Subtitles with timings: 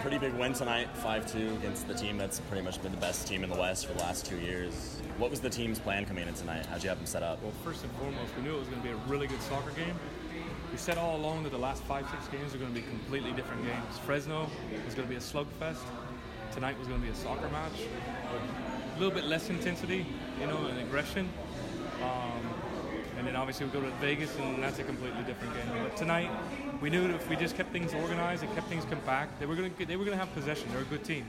[0.00, 3.44] pretty big win tonight, 5-2 against the team that's pretty much been the best team
[3.44, 5.02] in the West for the last two years.
[5.18, 6.64] What was the team's plan coming in tonight?
[6.64, 7.42] How'd you have them set up?
[7.42, 9.72] Well, first and foremost, we knew it was going to be a really good soccer
[9.72, 9.94] game.
[10.72, 13.32] We said all along that the last five, six games are going to be completely
[13.32, 13.98] different games.
[14.06, 14.48] Fresno
[14.86, 15.84] was going to be a slugfest.
[16.52, 17.86] Tonight was going to be a soccer match.
[18.96, 20.06] A little bit less intensity,
[20.40, 21.28] you know, and aggression.
[23.20, 25.82] And then obviously we go to Vegas, and that's a completely different game.
[25.82, 26.30] But tonight,
[26.80, 29.54] we knew that if we just kept things organized and kept things compact, they were
[29.54, 30.70] going to they were going to have possession.
[30.72, 31.26] They're a good team.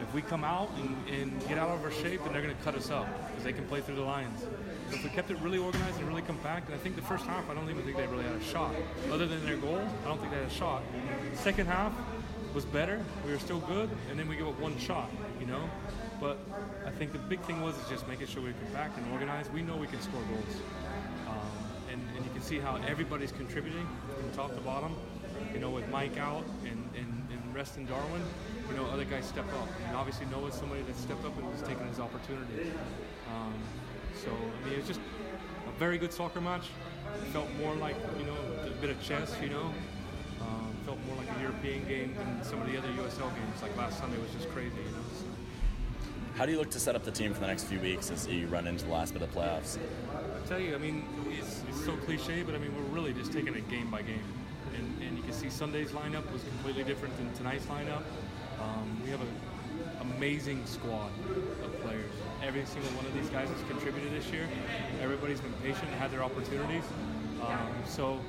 [0.00, 2.62] If we come out and, and get out of our shape, then they're going to
[2.62, 4.40] cut us up because they can play through the lines.
[4.88, 7.26] So if we kept it really organized and really compact, and I think the first
[7.26, 8.74] half, I don't even think they really had a shot.
[9.12, 10.82] Other than their goal, I don't think they had a shot.
[11.34, 11.92] Second half
[12.54, 12.98] was better.
[13.26, 15.68] We were still good, and then we give up one shot, you know.
[16.20, 16.38] But
[16.86, 19.52] I think the big thing was is just making sure we're compact and organized.
[19.52, 20.62] We know we can score goals.
[22.40, 23.86] Can see how everybody's contributing
[24.18, 24.96] from top to bottom.
[25.52, 28.22] You know, with Mike out and, and, and Reston Darwin,
[28.68, 29.68] you know, other guys step up.
[29.86, 32.72] And obviously Noah's somebody that stepped up and was taking his opportunity.
[33.28, 33.54] Um,
[34.24, 35.00] so, I mean, it was just
[35.66, 36.68] a very good soccer match.
[37.22, 39.72] It felt more like, you know, a bit of chess, you know.
[40.40, 43.60] Um, felt more like a European game than some of the other USL games.
[43.60, 45.04] Like last Sunday was just crazy, you know.
[45.18, 45.26] So.
[46.36, 48.26] How do you look to set up the team for the next few weeks as
[48.26, 49.78] you run into the last bit of the playoffs?
[50.46, 53.54] Tell you, I mean, it's, it's so cliche, but I mean, we're really just taking
[53.54, 54.24] it game by game.
[54.76, 58.02] And, and you can see Sunday's lineup was completely different than tonight's lineup.
[58.60, 59.28] Um, we have an
[60.00, 61.10] amazing squad
[61.64, 62.10] of players.
[62.42, 64.48] Every single one of these guys has contributed this year.
[65.00, 66.84] Everybody's been patient and had their opportunities.
[67.42, 68.20] Um, so,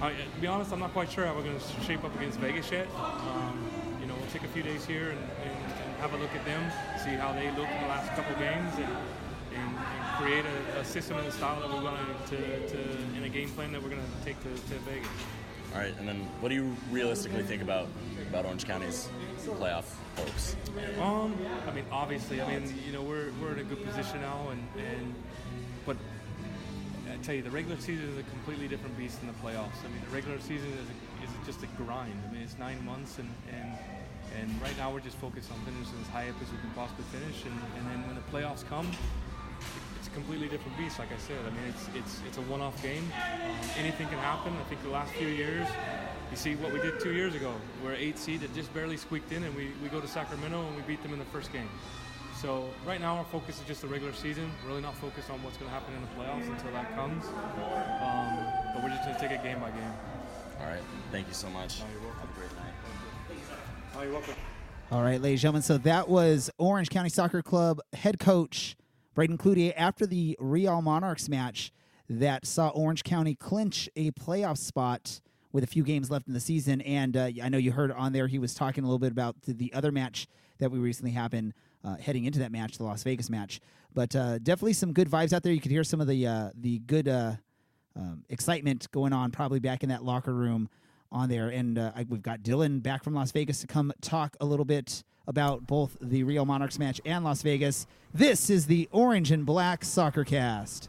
[0.00, 2.38] I, to be honest, I'm not quite sure how we're going to shape up against
[2.38, 2.86] Vegas yet.
[2.96, 3.68] Um,
[4.00, 6.44] you know, we'll take a few days here and, and, and, have a look at
[6.44, 6.62] them,
[7.02, 8.86] see how they look in the last couple games, and,
[9.58, 11.96] and, and create a, a, system and a style that we're going
[12.28, 12.78] to, to,
[13.16, 15.08] in a game plan that we're going to take to, to Vegas.
[15.74, 17.88] All right, and then what do you realistically think about
[18.30, 19.08] about Orange County's
[19.44, 19.84] playoff
[20.16, 20.56] hopes?
[21.00, 24.48] Um, I mean, obviously, I mean, you know, we're, we're in a good position now,
[24.50, 25.14] and, and
[25.84, 25.96] but
[27.12, 29.80] I tell you, the regular season is a completely different beast than the playoffs.
[29.84, 32.20] I mean, the regular season is, a, is just a grind.
[32.28, 33.72] I mean, it's nine months, and, and
[34.36, 37.04] and right now we're just focused on finishing as high up as we can possibly
[37.12, 38.90] finish, and, and then when the playoffs come,
[40.10, 40.98] a completely different beast.
[40.98, 43.04] Like I said, I mean, it's it's it's a one-off game.
[43.14, 44.52] Um, anything can happen.
[44.54, 45.66] I think the last few years,
[46.30, 47.54] you see what we did two years ago.
[47.84, 50.76] We're eight seed that just barely squeaked in, and we, we go to Sacramento and
[50.76, 51.68] we beat them in the first game.
[52.40, 54.50] So right now our focus is just the regular season.
[54.62, 57.24] We're really not focused on what's going to happen in the playoffs until that comes.
[57.26, 59.92] Um, but we're just going to take it game by game.
[60.60, 60.82] All right.
[61.10, 61.82] Thank you so much.
[61.82, 62.20] Oh, you're welcome.
[62.20, 62.74] Have a great night.
[63.96, 64.34] Oh, you're welcome.
[64.92, 65.62] All right, ladies and gentlemen.
[65.62, 68.76] So that was Orange County Soccer Club head coach
[69.18, 71.72] Braeden Cloutier after the Real Monarchs match
[72.08, 75.20] that saw Orange County clinch a playoff spot
[75.50, 76.80] with a few games left in the season.
[76.82, 79.42] And uh, I know you heard on there he was talking a little bit about
[79.42, 83.02] the, the other match that we recently happened uh, heading into that match, the Las
[83.02, 83.58] Vegas match.
[83.92, 85.52] But uh, definitely some good vibes out there.
[85.52, 87.32] You could hear some of the uh, the good uh,
[87.96, 90.68] um, excitement going on, probably back in that locker room
[91.10, 91.48] on there.
[91.48, 94.64] And uh, I, we've got Dylan back from Las Vegas to come talk a little
[94.64, 97.86] bit about both the Real Monarchs match and Las Vegas.
[98.12, 100.88] This is the Orange and Black Soccer Cast.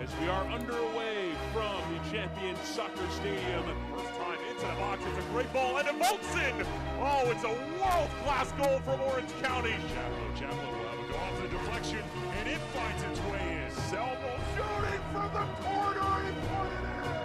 [0.00, 5.18] As we are underway from the Champion Soccer Stadium, first time into the box, it's
[5.18, 6.66] a great ball, and Volkson!
[7.00, 9.74] Oh, it's a world-class goal from Orange County.
[9.90, 12.02] Chaplow, Chaplow will have a go off the deflection,
[12.38, 13.70] and it finds its way in.
[13.90, 17.22] Selmo shooting from the corner, he put it in!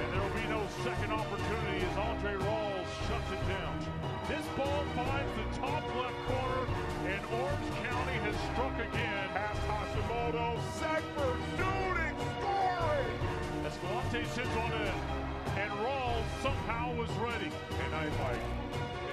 [0.00, 1.61] And there will be no second opportunity
[8.92, 9.28] again.
[9.32, 13.18] Past Hashimoto, Sackford shooting, scoring!
[13.66, 14.94] Escalante sits on it,
[15.56, 17.50] and Rawls somehow was ready.
[17.84, 18.46] And I bike.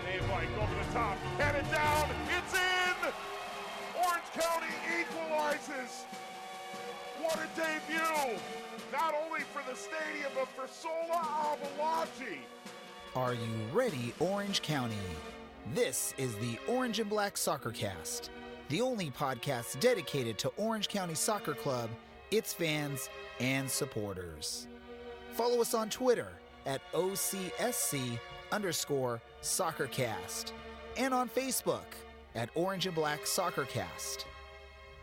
[0.08, 3.14] and A bike over the top, headed down, it's in!
[3.96, 6.06] Orange County equalizes!
[7.22, 8.40] What a debut!
[8.92, 12.40] Not only for the stadium, but for Sola Abolaji.
[13.16, 14.96] Are you ready, Orange County?
[15.76, 18.32] This is the Orange and Black Soccer Cast,
[18.70, 21.90] the only podcast dedicated to Orange County Soccer Club,
[22.30, 24.68] its fans, and supporters.
[25.32, 26.28] Follow us on Twitter
[26.68, 28.20] at OCSC
[28.52, 30.52] underscore soccercast
[30.98, 31.96] and on Facebook
[32.36, 34.28] at Orange and Black Soccer Cast.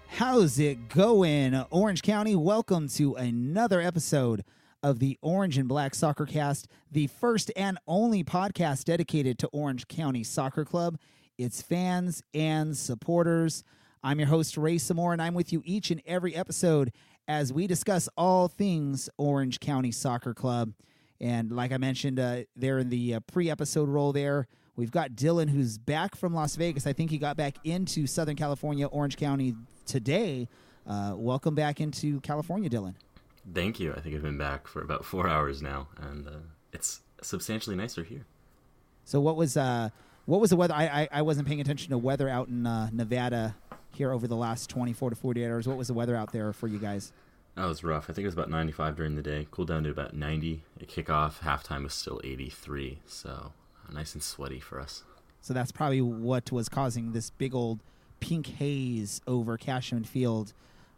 [0.06, 2.36] How's it going, Orange County?
[2.36, 4.44] Welcome to another episode
[4.80, 9.88] of the Orange and Black Soccer Cast, the first and only podcast dedicated to Orange
[9.88, 10.98] County Soccer Club,
[11.38, 13.64] its fans and supporters.
[14.02, 16.92] I'm your host, Ray Samore, and I'm with you each and every episode
[17.28, 20.72] as we discuss all things Orange County Soccer Club.
[21.20, 24.46] And like I mentioned, uh, they're in the uh, pre-episode role there.
[24.76, 26.86] We've got Dylan, who's back from Las Vegas.
[26.86, 29.54] I think he got back into Southern California, Orange County
[29.86, 30.48] today.
[30.86, 32.94] Uh, welcome back into California, Dylan.
[33.54, 33.94] Thank you.
[33.94, 36.30] I think I've been back for about four hours now, and uh,
[36.72, 38.26] it's substantially nicer here.
[39.04, 39.90] So, what was uh,
[40.26, 40.74] what was the weather?
[40.74, 43.56] I, I, I wasn't paying attention to weather out in uh, Nevada
[43.92, 45.68] here over the last 24 to 48 hours.
[45.68, 47.12] What was the weather out there for you guys?
[47.54, 48.04] That was rough.
[48.10, 49.46] I think it was about 95 during the day.
[49.50, 51.38] Cooled down to about 90 at kickoff.
[51.38, 53.52] Halftime was still 83, so
[53.88, 55.04] uh, nice and sweaty for us.
[55.40, 57.80] So that's probably what was causing this big old
[58.20, 60.52] pink haze over Cashman Field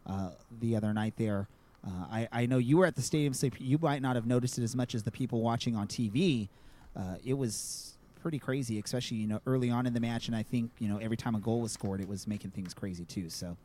[0.05, 1.47] uh, the other night there.
[1.85, 4.57] Uh, I, I know you were at the stadium, so you might not have noticed
[4.57, 6.49] it as much as the people watching on TV.
[6.93, 10.43] Uh, it was pretty crazy, especially you know early on in the match, and I
[10.43, 13.29] think you know every time a goal was scored, it was making things crazy too.
[13.29, 13.57] So,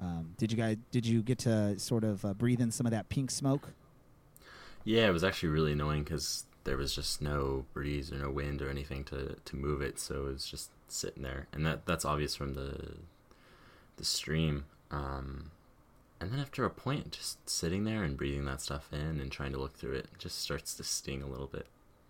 [0.00, 2.92] um, did you guys did you get to sort of uh, breathe in some of
[2.92, 3.70] that pink smoke?
[4.84, 8.62] Yeah, it was actually really annoying because there was just no breeze or no wind
[8.62, 12.04] or anything to, to move it, so it was just sitting there, and that that's
[12.04, 12.96] obvious from the
[13.96, 14.64] the stream.
[14.90, 15.50] Um,
[16.20, 19.52] and then after a point, just sitting there and breathing that stuff in and trying
[19.52, 21.66] to look through it just starts to sting a little bit.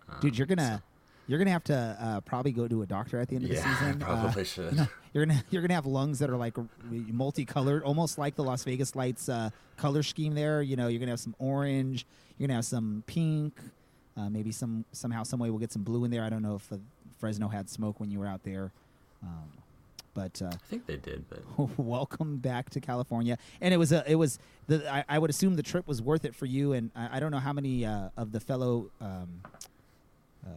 [0.07, 0.83] Um, Dude, you're gonna
[1.27, 3.55] you're gonna have to uh, probably go to a doctor at the end of the
[3.55, 3.99] Yeah, season.
[3.99, 4.71] probably Uh, should.
[4.71, 6.55] you know, you're gonna you're gonna have lungs that are like
[6.89, 10.33] multicolored, almost like the Las Vegas Lights uh, color scheme.
[10.35, 12.05] There, you know, you're gonna have some orange,
[12.37, 13.53] you're gonna have some pink,
[14.17, 16.23] uh, maybe some somehow some way we'll get some blue in there.
[16.23, 16.69] I don't know if
[17.19, 18.71] Fresno had smoke when you were out there,
[19.21, 19.49] um,
[20.13, 21.39] but uh, I think they did, but
[21.77, 23.37] welcome back to California.
[23.61, 26.25] And it was a it was the I, I would assume the trip was worth
[26.25, 26.73] it for you.
[26.73, 28.91] And I, I don't know how many uh, of the fellow.
[28.99, 29.41] Um,
[30.45, 30.49] uh,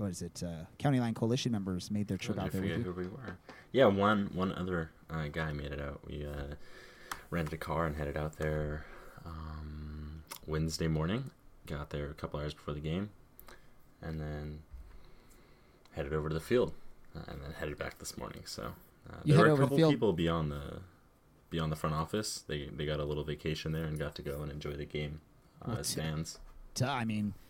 [0.00, 0.42] what is it?
[0.44, 2.84] Uh, County Line Coalition members made their trip I out there forget you.
[2.84, 3.36] who we were.
[3.72, 6.00] Yeah, one one other uh, guy made it out.
[6.06, 6.54] We uh,
[7.30, 8.84] rented a car and headed out there
[9.26, 11.30] um, Wednesday morning.
[11.66, 13.10] Got there a couple hours before the game,
[14.02, 14.60] and then
[15.92, 16.72] headed over to the field,
[17.14, 18.42] uh, and then headed back this morning.
[18.46, 18.72] So
[19.08, 20.78] uh, there were a couple people beyond the
[21.50, 22.42] beyond the front office.
[22.48, 25.20] They they got a little vacation there and got to go and enjoy the game
[25.62, 26.38] uh, Well, as t- fans.
[26.74, 27.49] Duh, I mean, i-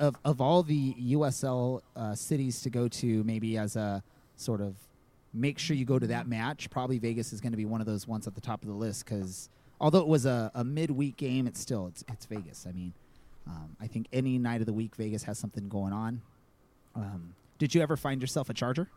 [0.00, 4.02] of of all the USL uh, cities to go to, maybe as a
[4.36, 4.74] sort of
[5.32, 6.70] make sure you go to that match.
[6.70, 8.74] Probably Vegas is going to be one of those ones at the top of the
[8.74, 9.48] list because
[9.80, 12.66] although it was a, a midweek game, it's still it's it's Vegas.
[12.68, 12.92] I mean,
[13.46, 16.22] um, I think any night of the week Vegas has something going on.
[16.94, 18.88] Um, did you ever find yourself a charger?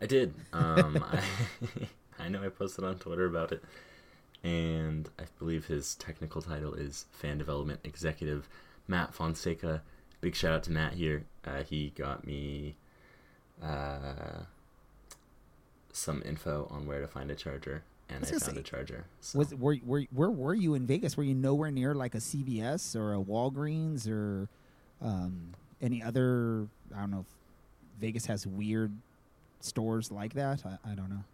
[0.00, 0.34] I did.
[0.52, 1.22] Um, I,
[2.24, 3.62] I know I posted on Twitter about it,
[4.42, 8.48] and I believe his technical title is Fan Development Executive
[8.88, 9.82] Matt Fonseca.
[10.20, 11.24] Big shout out to Matt here.
[11.44, 12.76] Uh, he got me
[13.62, 14.42] uh,
[15.92, 19.04] some info on where to find a charger, and was I found say, a charger.
[19.20, 19.38] So.
[19.38, 21.16] Was were, were where were you in Vegas?
[21.16, 24.48] Were you nowhere near like a CVS or a Walgreens or
[25.00, 26.68] um, any other?
[26.94, 28.92] I don't know if Vegas has weird
[29.60, 30.62] stores like that.
[30.64, 31.24] I, I don't know.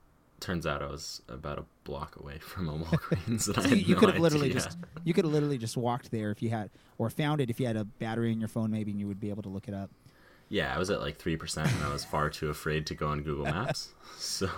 [0.40, 4.00] Turns out I was about a block away from a Walgreens, So you, you no
[4.00, 4.61] could have literally idea.
[4.62, 7.58] just you could have literally just walked there if you had or found it if
[7.58, 9.67] you had a battery in your phone maybe and you would be able to look
[9.69, 9.90] it up.
[10.49, 13.08] Yeah, I was at like three percent, and I was far too afraid to go
[13.08, 13.94] on Google Maps.
[14.19, 14.49] So.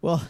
[0.00, 0.22] Well,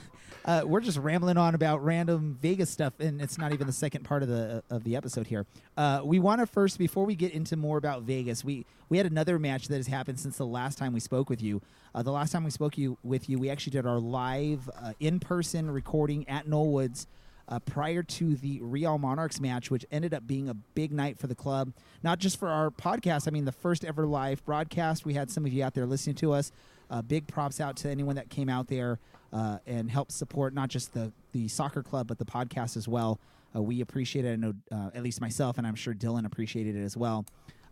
[0.48, 4.02] uh, we're just rambling on about random Vegas stuff, and it's not even the second
[4.04, 5.44] part of the of the episode here.
[5.76, 9.04] Uh, we want to first, before we get into more about Vegas, we we had
[9.04, 11.60] another match that has happened since the last time we spoke with you.
[11.94, 14.94] Uh, the last time we spoke you with you, we actually did our live uh,
[15.00, 17.06] in person recording at Knollwoods.
[17.50, 21.28] Uh, prior to the Real Monarchs match, which ended up being a big night for
[21.28, 23.26] the club, not just for our podcast.
[23.26, 25.06] I mean, the first ever live broadcast.
[25.06, 26.52] We had some of you out there listening to us.
[26.90, 28.98] Uh, big props out to anyone that came out there
[29.32, 33.18] uh, and help support not just the, the soccer club, but the podcast as well.
[33.54, 34.32] Uh, we appreciate it.
[34.32, 37.24] I know uh, at least myself, and I'm sure Dylan appreciated it as well.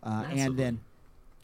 [0.02, 0.80] Uh, and then,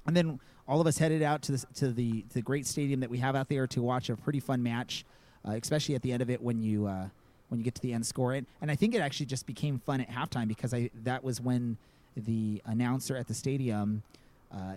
[0.07, 3.11] and then all of us headed out to the to the the great stadium that
[3.11, 5.05] we have out there to watch a pretty fun match,
[5.47, 7.09] uh, especially at the end of it when you uh,
[7.49, 8.33] when you get to the end score.
[8.33, 11.41] And, and I think it actually just became fun at halftime because I that was
[11.41, 11.77] when
[12.17, 14.03] the announcer at the stadium.
[14.51, 14.75] Uh,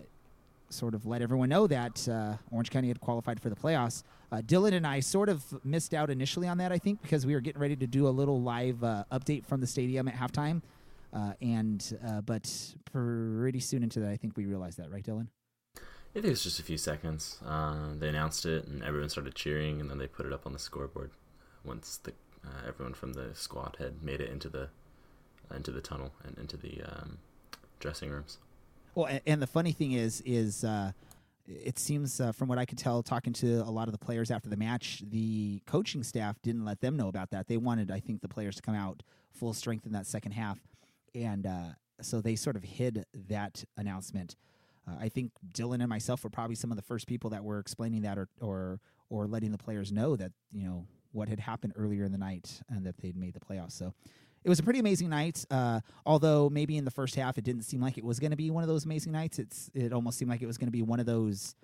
[0.69, 4.03] sort of let everyone know that uh, Orange County had qualified for the playoffs.
[4.31, 7.33] Uh, Dylan and I sort of missed out initially on that, I think, because we
[7.33, 10.61] were getting ready to do a little live uh, update from the stadium at halftime.
[11.13, 12.51] Uh, and uh, but
[12.91, 15.27] pretty soon into that, I think we realized that, right, Dylan?
[15.77, 15.79] I
[16.13, 17.39] think it was just a few seconds.
[17.45, 20.53] Uh, they announced it, and everyone started cheering, and then they put it up on
[20.53, 21.11] the scoreboard
[21.63, 22.13] once the
[22.67, 24.69] everyone from the squad had made it into the
[25.55, 27.17] into the tunnel and into the um,
[27.79, 28.37] dressing rooms.
[28.95, 30.93] Well, a- and the funny thing is, is uh,
[31.45, 34.31] it seems uh, from what I could tell, talking to a lot of the players
[34.31, 37.47] after the match, the coaching staff didn't let them know about that.
[37.47, 40.59] They wanted, I think, the players to come out full strength in that second half,
[41.13, 41.67] and uh,
[42.01, 44.37] so they sort of hid that announcement.
[44.87, 47.59] Uh, I think Dylan and myself were probably some of the first people that were
[47.59, 51.73] explaining that or or or letting the players know that you know what had happened
[51.75, 53.73] earlier in the night and that they'd made the playoffs.
[53.73, 53.93] So
[54.45, 55.43] it was a pretty amazing night.
[55.49, 58.37] Uh, although maybe in the first half it didn't seem like it was going to
[58.37, 59.39] be one of those amazing nights.
[59.39, 61.55] It's it almost seemed like it was going to be one of those,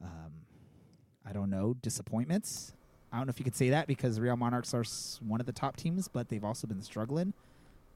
[0.00, 0.32] um,
[1.26, 2.72] I don't know, disappointments.
[3.12, 4.84] I don't know if you could say that because Real Monarchs are
[5.20, 7.34] one of the top teams, but they've also been struggling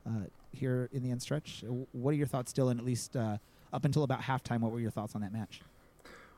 [0.04, 1.64] uh, here in the end stretch.
[1.92, 2.78] What are your thoughts, Dylan?
[2.78, 3.38] At least uh,
[3.72, 5.62] up until about halftime, what were your thoughts on that match?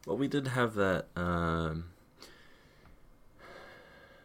[0.07, 1.07] Well, we did have that.
[1.16, 1.87] Um,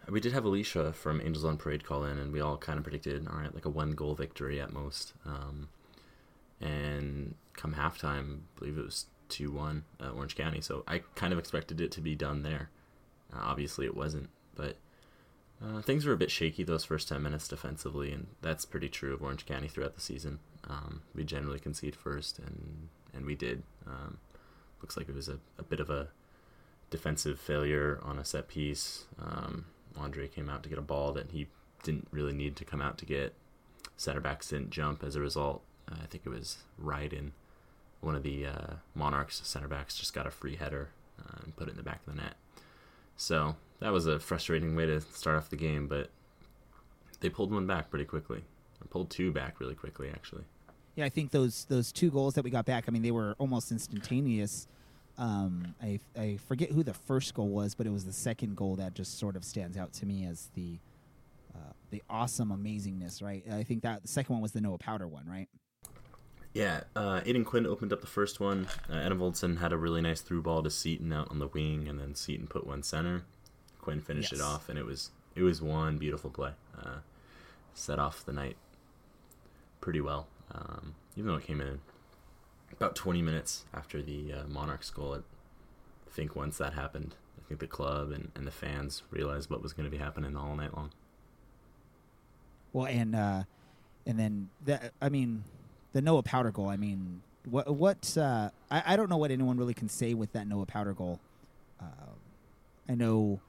[0.09, 2.83] we did have Alicia from Angels on Parade call in, and we all kind of
[2.83, 5.13] predicted, all right, like a one goal victory at most.
[5.25, 5.69] Um,
[6.59, 10.61] and come halftime, I believe it was 2 1 uh, Orange County.
[10.61, 12.69] So I kind of expected it to be done there.
[13.33, 14.29] Uh, obviously, it wasn't.
[14.55, 14.77] But
[15.63, 19.13] uh, things were a bit shaky those first 10 minutes defensively, and that's pretty true
[19.13, 20.39] of Orange County throughout the season.
[20.69, 23.63] Um, we generally concede first, and, and we did.
[23.87, 24.17] Um,
[24.81, 26.09] looks like it was a, a bit of a
[26.89, 29.05] defensive failure on a set piece.
[29.19, 29.65] Um,
[29.97, 31.47] Andre came out to get a ball that he
[31.83, 33.33] didn't really need to come out to get.
[33.97, 35.61] Center backs didn't jump as a result.
[35.91, 37.31] Uh, I think it was Ryden,
[38.01, 41.67] one of the uh, Monarchs center backs, just got a free header uh, and put
[41.67, 42.35] it in the back of the net.
[43.15, 46.09] So that was a frustrating way to start off the game, but
[47.19, 48.43] they pulled one back pretty quickly.
[48.81, 50.43] Or pulled two back really quickly, actually.
[50.95, 52.85] Yeah, I think those those two goals that we got back.
[52.87, 54.67] I mean, they were almost instantaneous.
[55.17, 58.75] Um, I I forget who the first goal was, but it was the second goal
[58.77, 60.79] that just sort of stands out to me as the
[61.55, 63.21] uh, the awesome amazingness.
[63.21, 63.43] Right.
[63.51, 65.47] I think that the second one was the Noah Powder one, right?
[66.53, 68.67] Yeah, uh, Aodhan Quinn opened up the first one.
[68.87, 71.99] Uh, Enevoldsen had a really nice through ball to Seaton out on the wing, and
[71.99, 73.23] then Seaton put one center.
[73.81, 74.39] Quinn finished yes.
[74.39, 76.51] it off, and it was it was one beautiful play.
[76.79, 76.97] Uh,
[77.73, 78.55] set off the night
[79.81, 81.81] pretty well, um, even though it came in
[82.77, 85.15] about 20 minutes after the uh, Monarchs goal.
[85.15, 89.61] I think once that happened, I think the club and, and the fans realized what
[89.61, 90.91] was going to be happening all night long.
[92.71, 93.43] Well, and uh,
[94.05, 95.43] and then that I mean
[95.93, 96.69] the Noah Powder goal.
[96.69, 100.33] I mean, what what uh, I I don't know what anyone really can say with
[100.33, 101.19] that Noah Powder goal.
[101.79, 102.13] Uh,
[102.89, 103.39] I know,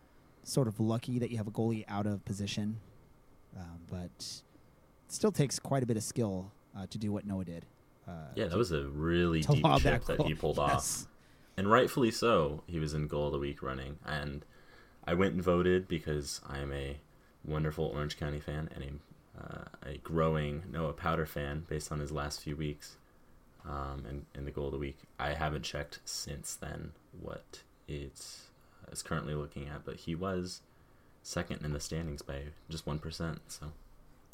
[0.45, 2.79] sort of lucky that you have a goalie out of position,
[3.57, 4.43] um, but it
[5.09, 7.65] still takes quite a bit of skill uh, to do what Noah did.
[8.07, 10.71] Uh, yeah, that was a really deep chip that, he pulled yes.
[10.71, 11.07] off,
[11.57, 12.63] and rightfully so.
[12.67, 14.45] He was in goal of the week running, and
[15.07, 16.99] I went and voted because I am a
[17.45, 18.91] wonderful Orange County fan and a
[19.37, 22.97] uh, a growing Noah Powder fan based on his last few weeks
[23.65, 24.99] um, and, in the goal of the week.
[25.19, 28.21] I haven't checked since then what it
[28.91, 30.61] is currently looking at, but he was
[31.23, 33.39] second in the standings by just 1%.
[33.49, 33.73] So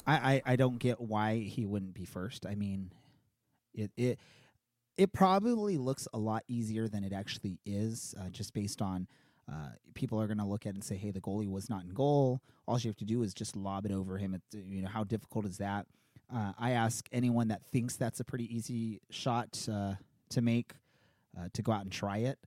[0.05, 2.45] I, I, I don't get why he wouldn't be first.
[2.45, 2.91] I mean,
[3.73, 4.19] it, it,
[4.97, 9.07] it probably looks a lot easier than it actually is, uh, just based on
[9.51, 11.83] uh, people are going to look at it and say, "Hey, the goalie was not
[11.83, 12.41] in goal.
[12.67, 15.45] All you have to do is just lob it over him." You know, how difficult
[15.45, 15.87] is that?
[16.33, 20.73] Uh, I ask anyone that thinks that's a pretty easy shot to make
[21.37, 22.39] uh, to go out and try it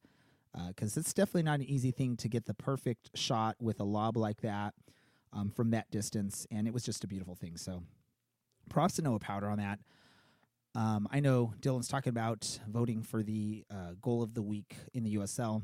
[0.69, 3.85] because uh, it's definitely not an easy thing to get the perfect shot with a
[3.85, 4.75] lob like that
[5.33, 7.57] um, from that distance, and it was just a beautiful thing.
[7.57, 7.83] So,
[8.71, 9.81] props to Noah Powder on that.
[10.75, 15.05] Um, I know Dylan's talking about voting for the uh, goal of the week in
[15.05, 15.63] the USL.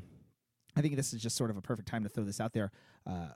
[0.75, 2.71] I think this is just sort of a perfect time to throw this out there.
[3.05, 3.27] Uh,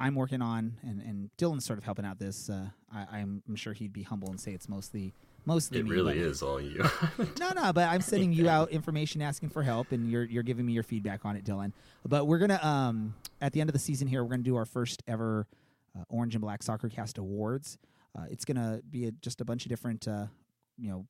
[0.00, 2.48] I'm working on, and, and Dylan's sort of helping out this.
[2.48, 5.12] Uh, I, am sure he'd be humble and say it's mostly
[5.44, 5.90] mostly it me.
[5.90, 6.82] It really is all you.
[7.38, 10.64] no, no, but I'm sending you out information, asking for help, and you're you're giving
[10.64, 11.72] me your feedback on it, Dylan.
[12.08, 14.64] But we're gonna um at the end of the season here, we're gonna do our
[14.64, 15.46] first ever
[15.94, 17.76] uh, Orange and Black Soccer Cast Awards.
[18.18, 20.26] Uh, it's gonna be a, just a bunch of different uh,
[20.80, 21.06] you know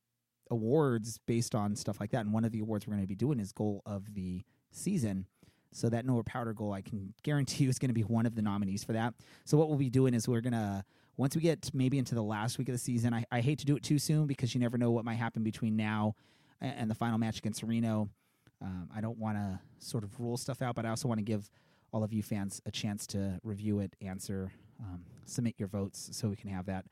[0.50, 3.40] awards based on stuff like that, and one of the awards we're gonna be doing
[3.40, 5.26] is goal of the season.
[5.72, 8.34] So that Noah Powder goal, I can guarantee you, is going to be one of
[8.34, 9.14] the nominees for that.
[9.44, 10.84] So what we'll be doing is we're going to
[11.16, 13.14] once we get maybe into the last week of the season.
[13.14, 15.44] I, I hate to do it too soon because you never know what might happen
[15.44, 16.14] between now
[16.60, 18.08] and, and the final match against Reno.
[18.62, 21.24] Um, I don't want to sort of rule stuff out, but I also want to
[21.24, 21.50] give
[21.92, 24.50] all of you fans a chance to review it, answer,
[24.80, 26.84] um, submit your votes, so we can have that.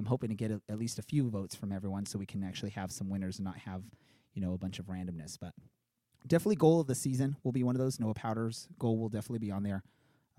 [0.00, 2.42] I'm hoping to get a, at least a few votes from everyone, so we can
[2.42, 3.82] actually have some winners and not have
[4.32, 5.36] you know a bunch of randomness.
[5.38, 5.52] But
[6.26, 8.00] definitely goal of the season will be one of those.
[8.00, 9.82] Noah Powder's goal will definitely be on there.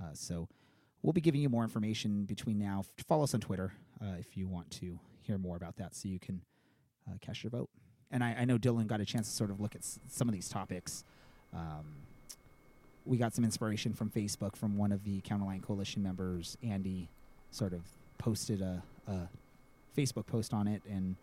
[0.02, 0.50] Uh, so
[1.04, 2.84] we'll be giving you more information between now.
[3.08, 6.18] Follow us on Twitter uh, if you want to hear more about that, so you
[6.18, 6.42] can
[7.08, 7.70] uh, cast your vote.
[8.10, 10.28] And I, I, know Dylan got a chance to sort of look at s- some
[10.28, 11.04] of these topics.
[11.54, 11.86] Um,
[13.06, 16.58] we got some inspiration from Facebook from one of the County Line Coalition members.
[16.64, 17.10] Andy
[17.52, 17.82] sort of
[18.18, 19.30] posted a, a
[19.96, 21.16] Facebook post on it and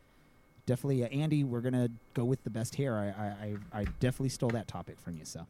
[0.69, 2.99] definitely, uh, Andy, we're gonna go with the best hair.
[2.99, 3.47] I,
[3.77, 5.25] I, I, definitely stole that topic from you.
[5.25, 5.47] So,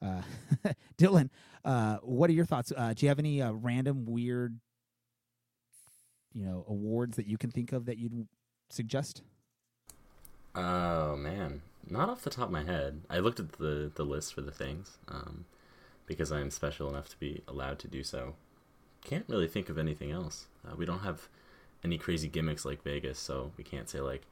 [0.00, 0.22] uh,
[0.98, 1.28] Dylan,
[1.64, 2.72] uh, what are your thoughts?
[2.74, 4.58] Uh, do you have any uh, random weird,
[6.32, 8.26] you know, awards that you can think of that you'd
[8.70, 9.20] suggest?
[10.54, 13.02] Oh man, not off the top of my head.
[13.10, 15.44] I looked at the the list for the things um,
[16.06, 18.36] because I am special enough to be allowed to do so.
[19.04, 20.46] Can't really think of anything else.
[20.66, 21.28] Uh, we don't have
[21.84, 24.22] any crazy gimmicks like Vegas, so we can't say like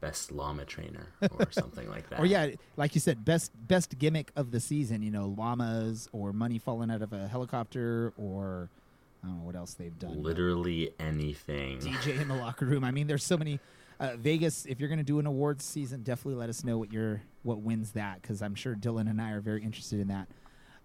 [0.00, 1.06] best llama trainer
[1.38, 2.20] or something like that.
[2.20, 5.02] Or yeah, like you said, best best gimmick of the season.
[5.02, 8.68] You know, llamas or money falling out of a helicopter, or
[9.22, 10.22] I don't know what else they've done.
[10.22, 11.78] literally anything.
[11.78, 12.84] DJ in the locker room.
[12.84, 13.58] I mean, there's so many.
[14.00, 16.92] Uh, Vegas, if you're going to do an awards season, definitely let us know what
[16.92, 20.28] your what wins that because I'm sure Dylan and I are very interested in that.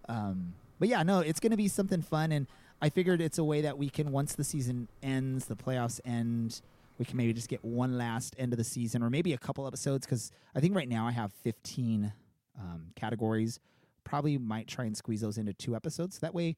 [0.08, 2.46] Um, but yeah, no, it's going to be something fun, and
[2.80, 6.60] I figured it's a way that we can once the season ends, the playoffs end,
[6.98, 9.66] we can maybe just get one last end of the season, or maybe a couple
[9.66, 12.12] episodes because I think right now I have 15
[12.58, 13.60] um, categories.
[14.04, 16.18] Probably might try and squeeze those into two episodes.
[16.18, 16.56] That way,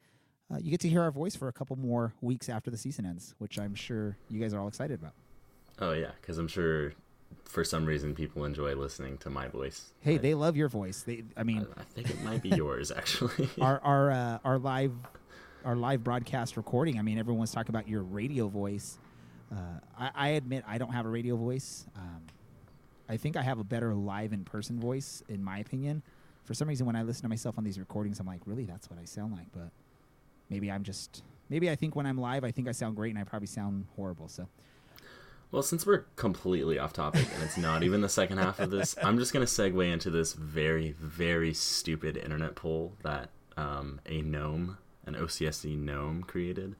[0.52, 3.04] uh, you get to hear our voice for a couple more weeks after the season
[3.04, 5.12] ends, which I'm sure you guys are all excited about.
[5.78, 6.92] Oh yeah, because I'm sure
[7.44, 9.90] for some reason people enjoy listening to my voice.
[10.00, 11.02] Hey, I, they love your voice.
[11.02, 13.48] They, I I, mean, I think it might be yours actually.
[13.60, 14.92] our our uh, our live
[15.64, 16.98] our live broadcast recording.
[16.98, 18.98] I mean, everyone's talking about your radio voice.
[19.52, 19.56] Uh,
[19.98, 21.86] I, I admit I don't have a radio voice.
[21.96, 22.22] Um,
[23.08, 26.02] I think I have a better live in person voice, in my opinion.
[26.44, 28.88] For some reason, when I listen to myself on these recordings, I'm like, really, that's
[28.88, 29.46] what I sound like.
[29.52, 29.70] But
[30.48, 33.18] maybe I'm just maybe I think when I'm live, I think I sound great, and
[33.18, 34.28] I probably sound horrible.
[34.28, 34.48] So
[35.50, 38.96] Well, since we're completely off topic and it's not even the second half of this,
[39.02, 44.22] I'm just going to segue into this very, very stupid internet poll that um, a
[44.22, 46.76] gnome, an OCSC gnome, created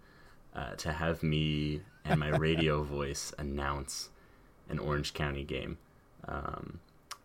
[0.54, 4.10] uh, to have me and my radio voice announce
[4.68, 5.78] an Orange County game
[6.26, 6.80] um,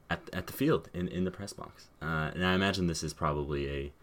[0.09, 1.87] at, at the field in, in the press box.
[2.01, 3.93] Uh, and I imagine this is probably a,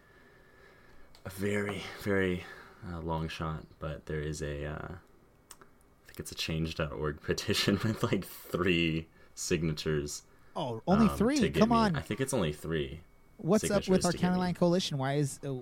[1.25, 2.43] a very, very
[2.91, 4.65] uh, long shot, but there is a.
[4.65, 10.23] Uh, I think it's a change.org petition with like three signatures.
[10.55, 11.49] oh, only um, three.
[11.49, 11.95] Come me- on.
[11.95, 13.01] I think it's only three.
[13.37, 14.97] What's up with our county line coalition?
[14.97, 15.55] Why is uh,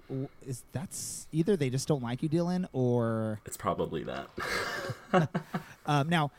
[0.45, 4.29] is that's either they just don't like you, Dylan, or It's probably that.
[5.87, 6.31] Um, now,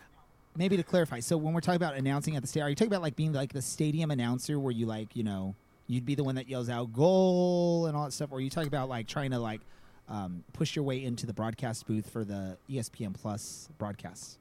[0.56, 2.92] maybe to clarify, so when we're talking about announcing at the stadium, are you talking
[2.92, 5.56] about like being like the stadium announcer, where you like you know
[5.88, 8.50] you'd be the one that yells out goal and all that stuff, or are you
[8.50, 9.60] talking about like trying to like
[10.08, 14.38] um, push your way into the broadcast booth for the ESPN Plus broadcasts?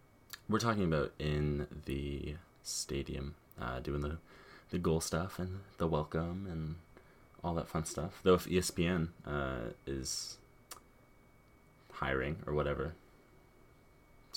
[0.47, 4.17] We're talking about in the stadium, uh, doing the
[4.71, 6.75] the goal stuff and the welcome and
[7.43, 8.19] all that fun stuff.
[8.23, 10.38] Though if ESPN uh, is
[11.93, 12.93] hiring or whatever,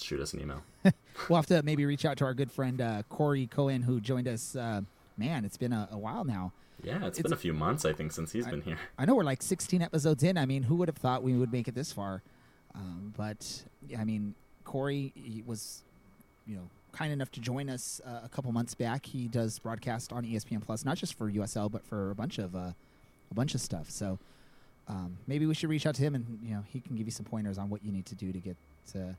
[0.00, 0.62] shoot us an email.
[1.28, 4.26] We'll have to maybe reach out to our good friend uh, Corey Cohen, who joined
[4.26, 4.56] us.
[4.56, 4.80] Uh,
[5.16, 6.52] man, it's been a, a while now.
[6.82, 8.78] Yeah, it's It's- been a few months I think since he's been here.
[8.98, 10.36] I know we're like 16 episodes in.
[10.36, 12.20] I mean, who would have thought we would make it this far?
[12.74, 13.62] Um, but
[13.96, 15.84] I mean, Corey he was,
[16.48, 19.04] you know, kind enough to join us uh, a couple months back.
[19.06, 22.54] He does broadcast on ESPN Plus, not just for USL, but for a bunch of
[22.54, 22.72] uh,
[23.30, 23.90] a bunch of stuff.
[23.90, 24.18] So
[24.88, 27.12] um, maybe we should reach out to him, and you know, he can give you
[27.12, 28.56] some pointers on what you need to do to get
[28.92, 29.16] to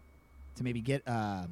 [0.55, 1.43] to maybe get uh,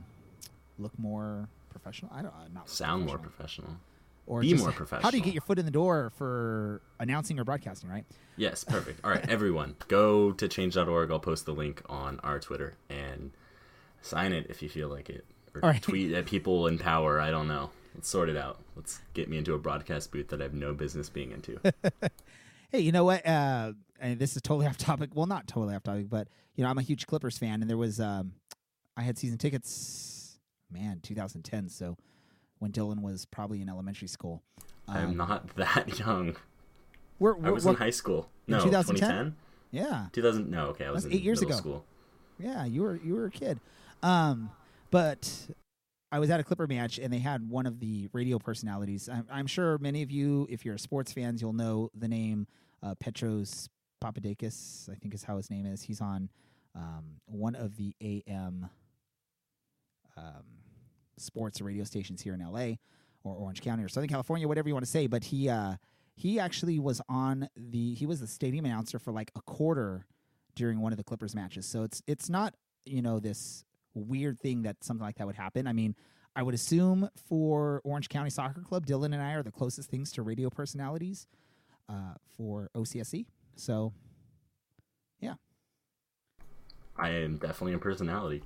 [0.79, 2.11] look more professional.
[2.13, 3.67] I don't uh, not Sound more professional.
[3.67, 3.81] professional.
[4.27, 7.43] or be more How do you get your foot in the door for announcing or
[7.43, 7.89] broadcasting?
[7.89, 8.05] Right.
[8.37, 9.03] Yes, perfect.
[9.03, 11.11] All right, everyone, go to change.org.
[11.11, 13.31] I'll post the link on our Twitter and
[14.01, 15.25] sign it if you feel like it.
[15.55, 15.81] Or right.
[15.81, 17.19] tweet at people in power.
[17.21, 17.69] I don't know.
[17.95, 18.59] Let's sort it out.
[18.75, 21.59] Let's get me into a broadcast booth that I have no business being into.
[22.71, 23.23] Hey, you know what?
[23.23, 25.11] Uh, and this is totally off topic.
[25.13, 27.77] Well, not totally off topic, but you know, I'm a huge Clippers fan, and there
[27.77, 28.33] was um,
[28.97, 30.39] I had season tickets,
[30.71, 31.69] man, 2010.
[31.69, 31.97] So
[32.57, 34.41] when Dylan was probably in elementary school.
[34.87, 36.35] I am Um, not that young.
[37.19, 38.27] We're, I we're, was we're- in high school.
[38.47, 39.07] No, 2010?
[39.07, 39.35] 2010?
[39.69, 40.49] yeah, 2000?
[40.49, 40.85] No, okay.
[40.85, 41.53] I was That's eight years ago.
[41.53, 41.85] school.
[42.39, 42.65] yeah.
[42.65, 43.59] You were you were a kid,
[44.01, 44.49] um,
[44.93, 45.27] but
[46.11, 49.09] I was at a Clipper match, and they had one of the radio personalities.
[49.09, 52.45] I'm, I'm sure many of you, if you're sports fans, you'll know the name
[52.83, 53.69] uh, Petros
[54.03, 54.87] Papadakis.
[54.91, 55.81] I think is how his name is.
[55.81, 56.29] He's on
[56.75, 58.69] um, one of the AM
[60.15, 60.43] um,
[61.17, 62.75] sports radio stations here in LA
[63.23, 65.07] or Orange County or Southern California, whatever you want to say.
[65.07, 65.77] But he uh,
[66.15, 70.05] he actually was on the he was the stadium announcer for like a quarter
[70.53, 71.65] during one of the Clippers matches.
[71.65, 72.53] So it's it's not
[72.85, 73.65] you know this
[73.99, 75.67] weird thing that something like that would happen.
[75.67, 75.95] I mean,
[76.35, 80.11] I would assume for Orange County Soccer Club, Dylan and I are the closest things
[80.13, 81.27] to radio personalities
[81.87, 83.25] uh, for OCSC.
[83.55, 83.93] So
[85.19, 85.35] yeah.
[86.97, 88.43] I am definitely a personality.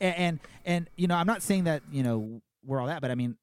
[0.00, 3.10] and, and and you know, I'm not saying that you know we're all that, but
[3.10, 3.36] I mean,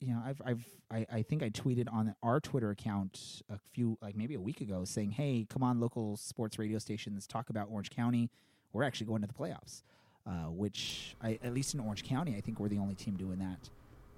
[0.00, 3.96] you know, I've I've I, I think I tweeted on our Twitter account a few
[4.02, 7.68] like maybe a week ago saying, "Hey, come on, local sports radio stations, talk about
[7.70, 8.30] Orange County.
[8.72, 9.82] We're actually going to the playoffs."
[10.24, 13.40] Uh, which I, at least in Orange County, I think we're the only team doing
[13.40, 13.68] that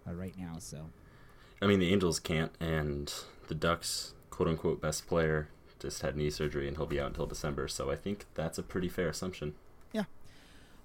[0.07, 0.57] uh, right now.
[0.59, 0.90] So
[1.62, 3.11] I mean, the Angels can't, and
[3.49, 7.25] the Ducks, quote unquote, best player just had knee surgery and he'll be out until
[7.27, 7.69] December.
[7.69, 9.55] So I think that's a pretty fair assumption.
[9.93, 10.05] yeah.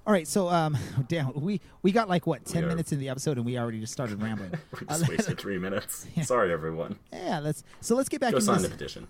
[0.07, 0.77] All right, so um,
[1.09, 3.91] damn, we we got like what ten minutes in the episode, and we already just
[3.91, 4.51] started rambling.
[4.79, 6.07] We Uh, just wasted three minutes.
[6.23, 6.97] Sorry, everyone.
[7.11, 8.67] yeah, let's so let's get back Go into sign this.
[8.71, 9.07] the petition.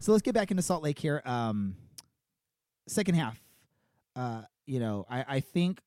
[0.00, 1.20] So let's get back into Salt Lake here.
[1.26, 1.76] Um,
[2.88, 3.38] second half,
[4.16, 5.80] uh, you know, I, I think,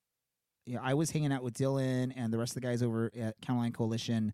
[0.65, 3.11] you know, I was hanging out with Dylan and the rest of the guys over
[3.19, 4.33] at County Line Coalition.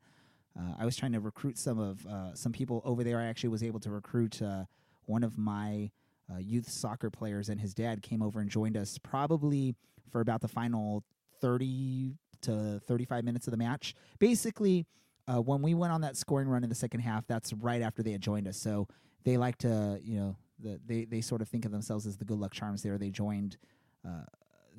[0.58, 3.19] Uh, I was trying to recruit some of uh, some people over there.
[3.19, 4.65] I actually was able to recruit uh,
[5.06, 5.91] one of my
[6.32, 9.75] uh, youth soccer players, and his dad came over and joined us probably
[10.12, 11.04] for about the final
[11.39, 13.95] thirty to thirty-five minutes of the match.
[14.19, 14.86] Basically,
[15.27, 18.04] uh, when we went on that scoring run in the second half, that's right after
[18.04, 18.58] they had joined us.
[18.58, 18.88] So
[19.23, 22.25] they like to, you know, the, they they sort of think of themselves as the
[22.25, 22.84] good luck charms.
[22.84, 23.58] There, they joined
[24.05, 24.23] uh,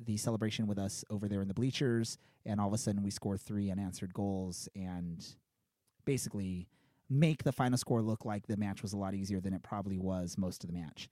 [0.05, 3.11] the celebration with us over there in the bleachers, and all of a sudden we
[3.11, 5.25] score three unanswered goals and
[6.05, 6.67] basically
[7.09, 9.97] make the final score look like the match was a lot easier than it probably
[9.97, 11.09] was most of the match.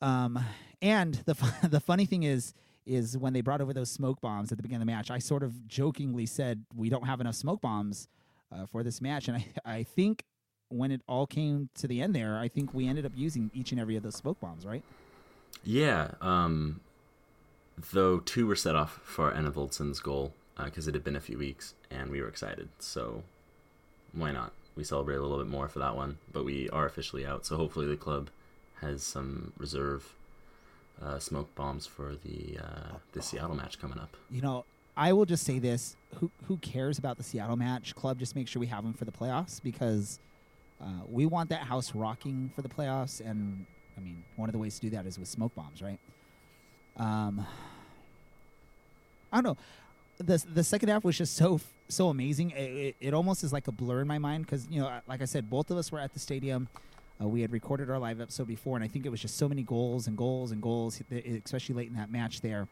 [0.00, 0.38] Um,
[0.80, 1.34] and the
[1.68, 2.54] the funny thing is
[2.86, 5.18] is when they brought over those smoke bombs at the beginning of the match, I
[5.18, 8.08] sort of jokingly said we don't have enough smoke bombs
[8.50, 10.24] uh, for this match, and I I think
[10.70, 13.72] when it all came to the end there, I think we ended up using each
[13.72, 14.84] and every of those smoke bombs, right?
[15.64, 16.80] Yeah, um,
[17.92, 20.32] though two were set off for Enevoldsen's goal
[20.62, 22.68] because it had been a few weeks and we were excited.
[22.78, 23.22] So
[24.12, 24.52] why not?
[24.76, 27.44] We celebrate a little bit more for that one, but we are officially out.
[27.46, 28.30] So hopefully the club
[28.80, 30.14] has some reserve
[31.02, 34.16] uh, smoke bombs for the uh, the Seattle match coming up.
[34.30, 34.64] You know,
[34.96, 37.94] I will just say this: who who cares about the Seattle match?
[37.94, 40.18] Club, just make sure we have them for the playoffs because
[40.80, 43.20] uh, we want that house rocking for the playoffs.
[43.20, 43.66] And
[43.98, 45.98] I mean, one of the ways to do that is with smoke bombs, right?
[46.96, 47.44] Um,
[49.32, 49.56] I don't know.
[50.18, 52.50] the The second half was just so so amazing.
[52.50, 55.22] It, it, it almost is like a blur in my mind because you know, like
[55.22, 56.68] I said, both of us were at the stadium.
[57.20, 59.48] Uh, we had recorded our live episode before, and I think it was just so
[59.48, 61.02] many goals and goals and goals,
[61.44, 62.68] especially late in that match there.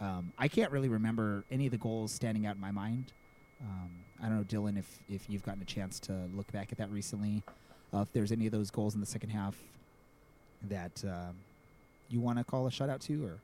[0.00, 3.12] Um, I can't really remember any of the goals standing out in my mind.
[3.62, 3.90] Um,
[4.22, 6.90] I don't know, Dylan, if if you've gotten a chance to look back at that
[6.90, 7.42] recently,
[7.94, 9.56] uh, if there's any of those goals in the second half
[10.68, 11.36] that um,
[12.08, 13.38] you want to call a shutout to, or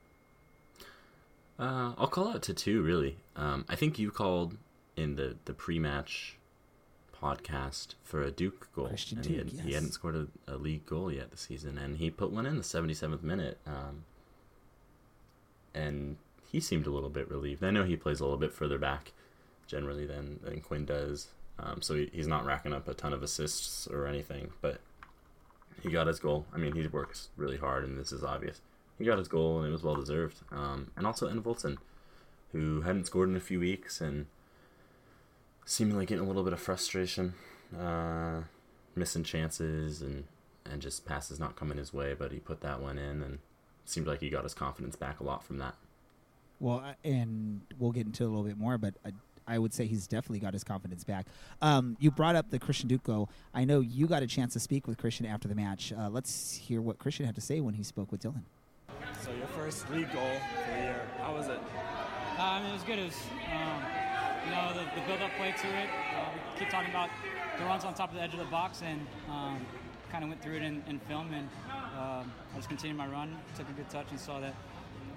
[1.59, 3.17] Uh, I'll call out to two, really.
[3.35, 4.57] Um, I think you called
[4.95, 6.37] in the, the pre match
[7.21, 8.87] podcast for a Duke goal.
[8.87, 9.73] Christian and he, Duke, had, he yes.
[9.75, 12.63] hadn't scored a, a league goal yet this season, and he put one in the
[12.63, 13.57] 77th minute.
[13.65, 14.03] Um,
[15.73, 16.17] and
[16.51, 17.63] he seemed a little bit relieved.
[17.63, 19.11] I know he plays a little bit further back
[19.67, 21.27] generally than, than Quinn does,
[21.59, 24.79] um, so he, he's not racking up a ton of assists or anything, but
[25.83, 26.45] he got his goal.
[26.53, 28.61] I mean, he works really hard, and this is obvious.
[28.97, 30.39] He got his goal, and it was well deserved.
[30.51, 31.77] Um, and also Enevoldsen,
[32.51, 34.25] who hadn't scored in a few weeks and
[35.65, 37.33] seemingly getting a little bit of frustration,
[37.77, 38.41] uh,
[38.95, 40.25] missing chances, and
[40.69, 42.13] and just passes not coming his way.
[42.17, 43.39] But he put that one in, and
[43.85, 45.75] seemed like he got his confidence back a lot from that.
[46.59, 48.95] well, and we'll get into a little bit more, but
[49.47, 51.27] I would say he's definitely got his confidence back.
[51.61, 53.29] Um, you brought up the Christian Duke goal.
[53.53, 55.93] I know you got a chance to speak with Christian after the match.
[55.93, 58.43] Uh, let's hear what Christian had to say when he spoke with Dylan.
[59.21, 60.31] So your first league goal
[60.65, 61.01] for the year.
[61.19, 61.59] How was it?
[62.37, 62.99] Uh, I mean, it was good.
[62.99, 63.17] It was,
[63.51, 63.81] um,
[64.45, 65.89] you know, the, the build-up play to it.
[66.15, 67.09] Uh, we keep talking about
[67.57, 69.65] the runs on top of the edge of the box, and um,
[70.11, 71.33] kind of went through it in, in film.
[71.33, 71.49] And
[71.97, 74.53] um, I just continued my run, took a good touch, and saw that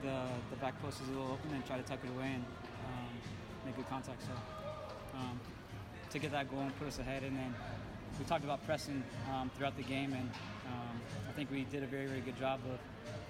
[0.03, 2.45] the the back post was a little open, and tried to tuck it away and
[3.73, 4.23] good contact.
[4.23, 4.33] So
[5.15, 5.41] um,
[6.11, 7.55] to get that goal and put us ahead, and then
[8.19, 9.03] we talked about pressing
[9.33, 10.31] um, throughout the game, and
[10.67, 12.79] um, I think we did a very, very good job of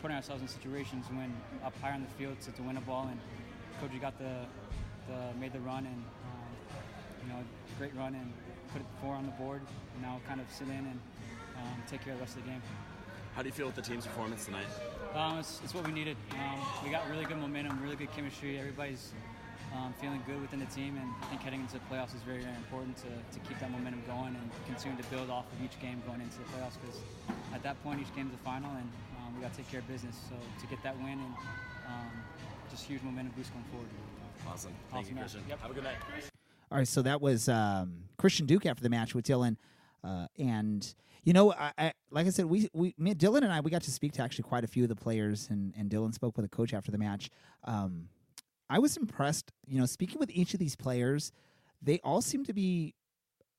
[0.02, 1.32] putting ourselves in situations when
[1.64, 3.08] up higher on the field to, to win a ball.
[3.10, 3.20] And
[3.80, 4.46] Koji got the,
[5.08, 6.50] the made the run and um,
[7.22, 7.38] you know
[7.78, 8.32] great run and
[8.72, 9.62] put four on the board.
[9.94, 11.00] And now kind of sit in and
[11.56, 12.62] um, take care of the rest of the game.
[13.34, 14.66] How do you feel with the team's performance tonight?
[15.14, 16.16] Um, it's, it's what we needed.
[16.32, 18.58] Um, we got really good momentum, really good chemistry.
[18.58, 19.12] Everybody's
[19.74, 22.42] um, feeling good within the team, and I think heading into the playoffs is very,
[22.42, 25.78] very important to, to keep that momentum going and continue to build off of each
[25.80, 26.76] game going into the playoffs.
[26.80, 26.98] Because
[27.54, 29.80] at that point, each game is a final, and um, we got to take care
[29.80, 30.16] of business.
[30.28, 31.34] So to get that win and
[31.86, 32.10] um,
[32.70, 33.88] just huge momentum boost going forward.
[34.48, 34.72] Awesome.
[34.90, 35.22] Thank Awesome, you, man.
[35.24, 35.42] Christian.
[35.48, 35.60] Yep.
[35.60, 35.96] Have a good night.
[36.72, 39.56] All right, so that was um, Christian Duke after the match with Dylan.
[40.02, 43.60] Uh, and you know, I, I like I said, we we me, Dylan and I
[43.60, 46.14] we got to speak to actually quite a few of the players, and and Dylan
[46.14, 47.30] spoke with a coach after the match.
[47.64, 48.08] Um,
[48.70, 49.52] I was impressed.
[49.66, 51.32] You know, speaking with each of these players,
[51.82, 52.94] they all seem to be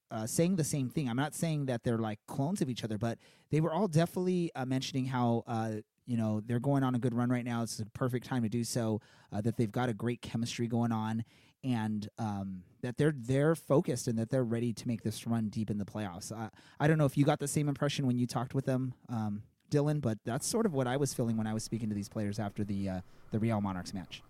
[0.10, 1.10] uh, saying the same thing.
[1.10, 3.19] I'm not saying that they're like clones of each other, but
[3.52, 5.71] they were all definitely uh, mentioning how uh,
[6.06, 7.62] you know they're going on a good run right now.
[7.62, 9.02] It's a perfect time to do so.
[9.34, 11.26] Uh, that they've got a great chemistry going on,
[11.63, 15.69] and um, that they're they're focused and that they're ready to make this run deep
[15.69, 16.32] in the playoffs.
[16.32, 18.93] I, I don't know if you got the same impression when you talked with them,
[19.10, 21.95] um, Dylan, but that's sort of what I was feeling when I was speaking to
[21.95, 24.21] these players after the uh, the Real Monarchs match.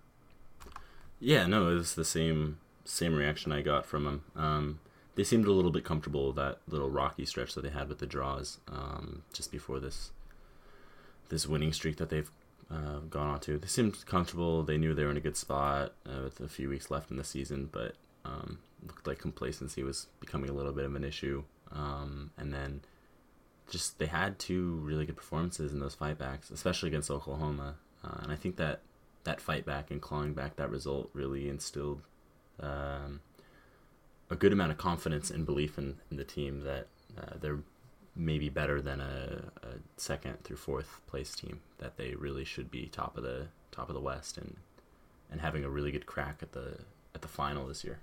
[1.21, 4.23] Yeah, no, it was the same same reaction I got from them.
[4.35, 4.79] Um,
[5.15, 7.99] they seemed a little bit comfortable with that little rocky stretch that they had with
[7.99, 10.11] the draws um, just before this
[11.29, 12.31] this winning streak that they've
[12.71, 13.59] uh, gone on to.
[13.59, 14.63] They seemed comfortable.
[14.63, 17.17] They knew they were in a good spot uh, with a few weeks left in
[17.17, 17.93] the season, but
[18.25, 21.43] um, looked like complacency was becoming a little bit of an issue.
[21.71, 22.81] Um, and then
[23.69, 27.75] just they had two really good performances in those fight backs, especially against Oklahoma.
[28.03, 28.81] Uh, and I think that
[29.23, 32.01] that fight back and clawing back that result really instilled
[32.59, 33.21] um,
[34.29, 36.87] a good amount of confidence and belief in, in the team that
[37.19, 37.59] uh, they're
[38.15, 41.59] maybe better than a, a, second through fourth place team.
[41.79, 44.57] That they really should be top of the top of the West and
[45.29, 46.79] and having a really good crack at the
[47.13, 47.99] at the final this year.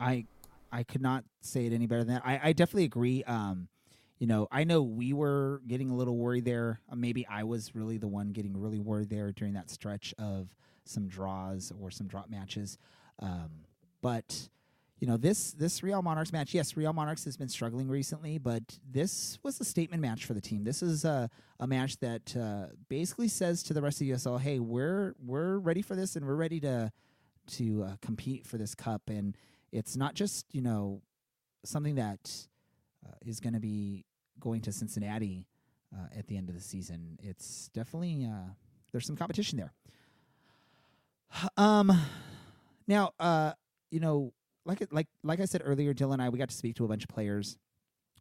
[0.00, 0.26] I
[0.70, 2.22] I could not say it any better than that.
[2.24, 3.24] I, I definitely agree.
[3.24, 3.68] Um,
[4.22, 6.80] you know, I know we were getting a little worried there.
[6.88, 10.46] Uh, maybe I was really the one getting really worried there during that stretch of
[10.84, 12.78] some draws or some drop matches.
[13.18, 13.50] Um,
[14.00, 14.48] but
[15.00, 16.54] you know this this Real Monarchs match.
[16.54, 20.40] Yes, Real Monarchs has been struggling recently, but this was a statement match for the
[20.40, 20.62] team.
[20.62, 24.40] This is a, a match that uh, basically says to the rest of the USL,
[24.40, 26.92] "Hey, we're we're ready for this, and we're ready to
[27.54, 29.36] to uh, compete for this cup." And
[29.72, 31.02] it's not just you know
[31.64, 32.46] something that
[33.04, 34.04] uh, is going to be
[34.40, 35.46] going to Cincinnati
[35.94, 37.18] uh, at the end of the season.
[37.22, 38.50] It's definitely uh,
[38.92, 39.72] there's some competition there.
[41.56, 41.92] Um,
[42.86, 43.52] now, uh,
[43.90, 44.32] you know,
[44.64, 46.88] like like like I said earlier, Dylan and I we got to speak to a
[46.88, 47.56] bunch of players.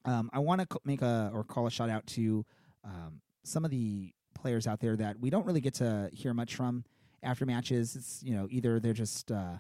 [0.06, 2.46] Um, I want to co- make a or call a shout out to
[2.84, 6.56] um, some of the players out there that we don't really get to hear much
[6.56, 6.84] from
[7.22, 7.96] after matches.
[7.96, 9.58] It's you know either they're just uh,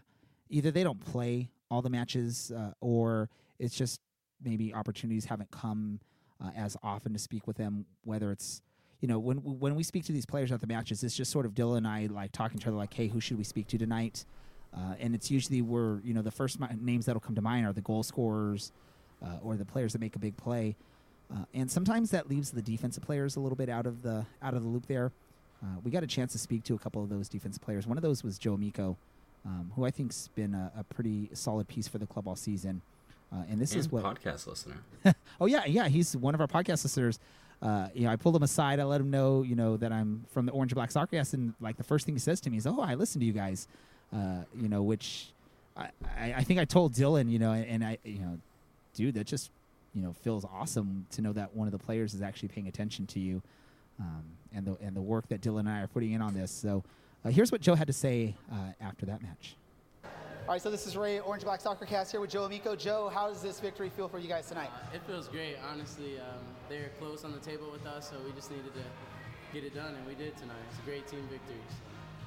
[0.50, 4.00] either they don't play all the matches uh, or it's just
[4.44, 6.00] maybe opportunities haven't come
[6.44, 7.86] uh, as often to speak with them.
[8.04, 8.62] Whether it's
[9.02, 11.46] you know when when we speak to these players at the matches, it's just sort
[11.46, 13.68] of Dylan and I like talking to each other like, hey, who should we speak
[13.68, 14.26] to tonight?
[14.76, 17.66] Uh, and it's usually where you know the first mi- names that'll come to mind
[17.66, 18.72] are the goal scorers
[19.24, 20.76] uh, or the players that make a big play.
[21.32, 24.54] Uh, and sometimes that leaves the defensive players a little bit out of the out
[24.54, 25.12] of the loop there.
[25.64, 27.86] Uh, we got a chance to speak to a couple of those defensive players.
[27.86, 28.98] One of those was Joe Amico,
[29.46, 32.82] um, who I think's been a, a, pretty solid piece for the club all season.
[33.34, 34.78] Uh, and this and is what podcast listener.
[35.42, 37.20] oh yeah, yeah, he's one of our podcast listeners.
[37.62, 38.80] Uh, you know, I pulled him aside.
[38.80, 41.34] I let him know, you know, that I'm from the Orange and Black Soccer Cast,
[41.34, 43.34] and like the first thing he says to me is, "Oh, I listen to you
[43.34, 43.68] guys."
[44.14, 45.28] Uh, you know, which
[45.78, 48.40] I, I, I, think I told Dylan, you know, and, and, I, you know,
[48.94, 49.52] dude, that just,
[49.96, 53.08] you know, feels awesome to know that one of the players is actually paying attention
[53.08, 53.42] to you,
[54.02, 56.52] um, and the and the work that Dylan and I are putting in on this.
[56.52, 56.84] So,
[57.24, 59.56] uh, here's what Joe had to say uh, after that match.
[60.52, 62.76] All right, so this is Ray, Orange Black Soccer Cast here with Joe Amico.
[62.76, 64.70] Joe, how does this victory feel for you guys tonight?
[64.70, 66.20] Uh, it feels great, honestly.
[66.20, 68.84] Um, they're close on the table with us, so we just needed to
[69.54, 70.58] get it done, and we did tonight.
[70.70, 71.56] It's a great team victory.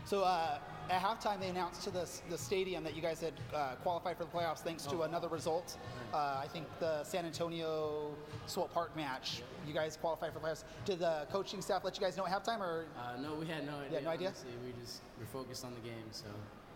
[0.06, 0.56] So uh,
[0.88, 4.24] at halftime, they announced to the, the stadium that you guys had uh, qualified for
[4.24, 5.02] the playoffs thanks to oh.
[5.02, 5.76] another result.
[6.14, 8.14] Uh, I think the San Antonio
[8.46, 9.42] Swope Park match.
[9.68, 10.64] You guys qualified for the playoffs.
[10.86, 12.86] Did the coaching staff let you guys know at halftime, or?
[12.98, 13.98] Uh, no, we had no idea.
[13.98, 14.28] Yeah, no idea.
[14.28, 16.24] Honestly, we just were focused on the game, so.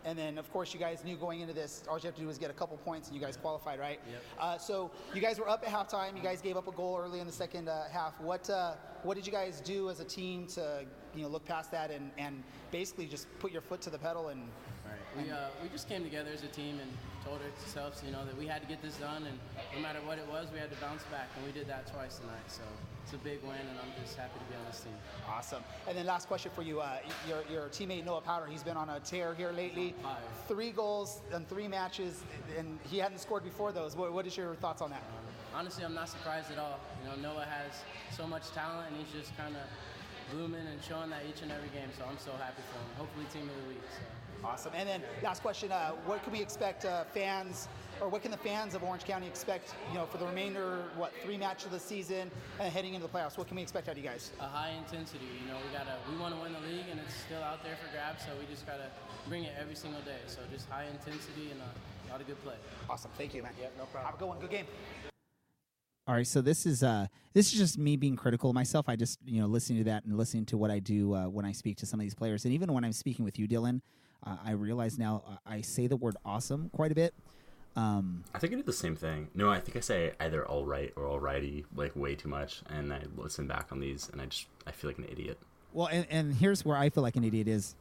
[0.08, 2.30] And then, of course, you guys knew going into this, all you have to do
[2.30, 4.00] is get a couple points, and you guys qualified, right?
[4.10, 4.22] Yep.
[4.40, 6.16] Uh, so you guys were up at halftime.
[6.16, 8.18] You guys gave up a goal early in the second uh, half.
[8.18, 11.70] What uh, what did you guys do as a team to you know look past
[11.72, 14.48] that and, and basically just put your foot to the pedal and?
[14.88, 15.24] Right.
[15.24, 16.90] We uh, we just came together as a team and
[17.24, 19.38] told ourselves, you know, that we had to get this done, and
[19.74, 22.18] no matter what it was, we had to bounce back, and we did that twice
[22.18, 22.46] tonight.
[22.48, 22.62] So
[23.04, 24.92] it's a big win, and I'm just happy to be on this team.
[25.28, 25.62] Awesome.
[25.88, 26.80] And then last question for you.
[26.80, 29.94] Uh, your, your teammate Noah Powder, he's been on a tear here lately.
[30.02, 30.16] Five.
[30.46, 32.22] Three goals in three matches,
[32.58, 33.96] and he hadn't scored before those.
[33.96, 35.02] what, what is your thoughts on that?
[35.02, 35.24] Um,
[35.54, 36.78] honestly, I'm not surprised at all.
[37.02, 37.82] You know, Noah has
[38.16, 39.62] so much talent, and he's just kind of
[40.32, 41.88] blooming and showing that each and every game.
[41.96, 42.90] So I'm so happy for him.
[42.98, 43.82] Hopefully, team of the week.
[43.90, 44.04] So.
[44.44, 44.72] Awesome.
[44.74, 47.68] And then last question: uh, What can we expect uh, fans,
[48.00, 49.74] or what can the fans of Orange County expect?
[49.90, 53.12] You know, for the remainder, what three matches of the season and heading into the
[53.12, 53.36] playoffs?
[53.36, 54.32] What can we expect out of you guys?
[54.40, 55.26] A high intensity.
[55.42, 57.76] You know, we gotta we want to win the league, and it's still out there
[57.76, 58.24] for grabs.
[58.24, 58.90] So we just gotta
[59.28, 60.20] bring it every single day.
[60.26, 62.56] So just high intensity and a lot of good play.
[62.88, 63.10] Awesome.
[63.18, 63.52] Thank you, man.
[63.60, 64.04] Yep, no problem.
[64.06, 64.38] Have a good one.
[64.38, 64.66] Good game.
[66.06, 68.88] All right, so this is uh this is just me being critical of myself.
[68.88, 71.44] I just you know listening to that and listening to what I do uh, when
[71.44, 73.82] I speak to some of these players, and even when I'm speaking with you, Dylan,
[74.26, 77.14] uh, I realize now uh, I say the word awesome quite a bit.
[77.76, 79.28] Um, I think I do the same thing.
[79.34, 82.62] No, I think I say either all right or all righty like way too much,
[82.68, 85.38] and I listen back on these, and I just I feel like an idiot.
[85.72, 87.76] well, and, and here's where I feel like an idiot is.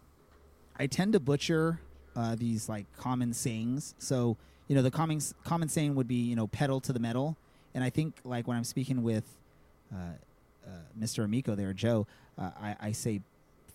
[0.80, 1.80] I tend to butcher
[2.16, 3.96] uh, these like common sayings.
[3.98, 7.36] So you know the common common saying would be you know pedal to the metal,
[7.74, 9.26] and I think like when I'm speaking with
[9.92, 9.98] uh,
[10.64, 10.70] uh,
[11.00, 11.24] Mr.
[11.24, 12.06] Amico there, Joe,
[12.38, 13.22] uh, I, I say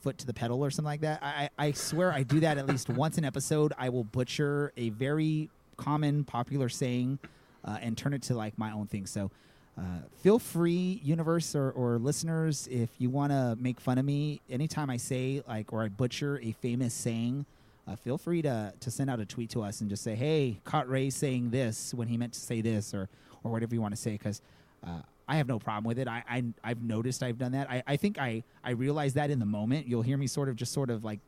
[0.03, 1.23] foot to the pedal or something like that.
[1.23, 3.73] I, I swear I do that at least once an episode.
[3.79, 7.19] I will butcher a very common popular saying
[7.65, 9.07] uh, and turn it to like my own thing.
[9.07, 9.31] So.
[9.79, 14.39] Uh, feel free, universe or, or listeners, if you want to make fun of me
[14.51, 17.47] anytime I say like or I butcher a famous saying,
[17.89, 20.61] uh, feel free to to send out a tweet to us and just say, "Hey,
[20.65, 23.09] caught Ray saying this when he meant to say this," or
[23.43, 24.41] or whatever you want to say, because
[24.87, 26.09] uh, I have no problem with it.
[26.09, 27.71] I, I I've noticed I've done that.
[27.71, 29.87] I, I think I I realized that in the moment.
[29.87, 31.21] You'll hear me sort of just sort of like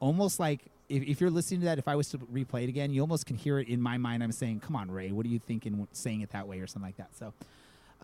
[0.00, 2.92] almost like if, if you're listening to that, if I was to replay it again,
[2.92, 4.22] you almost can hear it in my mind.
[4.22, 6.88] I'm saying, "Come on, Ray, what are you thinking saying it that way or something
[6.88, 7.32] like that?" So,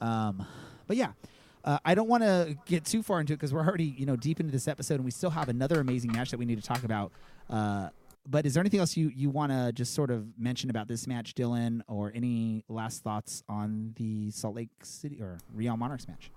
[0.01, 0.47] um,
[0.87, 1.13] but yeah.
[1.63, 4.17] Uh, I don't want to get too far into it because we're already, you know,
[4.17, 6.67] deep into this episode, and we still have another amazing match that we need to
[6.67, 7.13] talk about.
[7.51, 7.91] Uh,
[8.31, 11.07] but is there anything else you you want to just sort of mention about this
[11.07, 16.31] match, Dylan, or any last thoughts on the Salt Lake City or Real Monarchs match?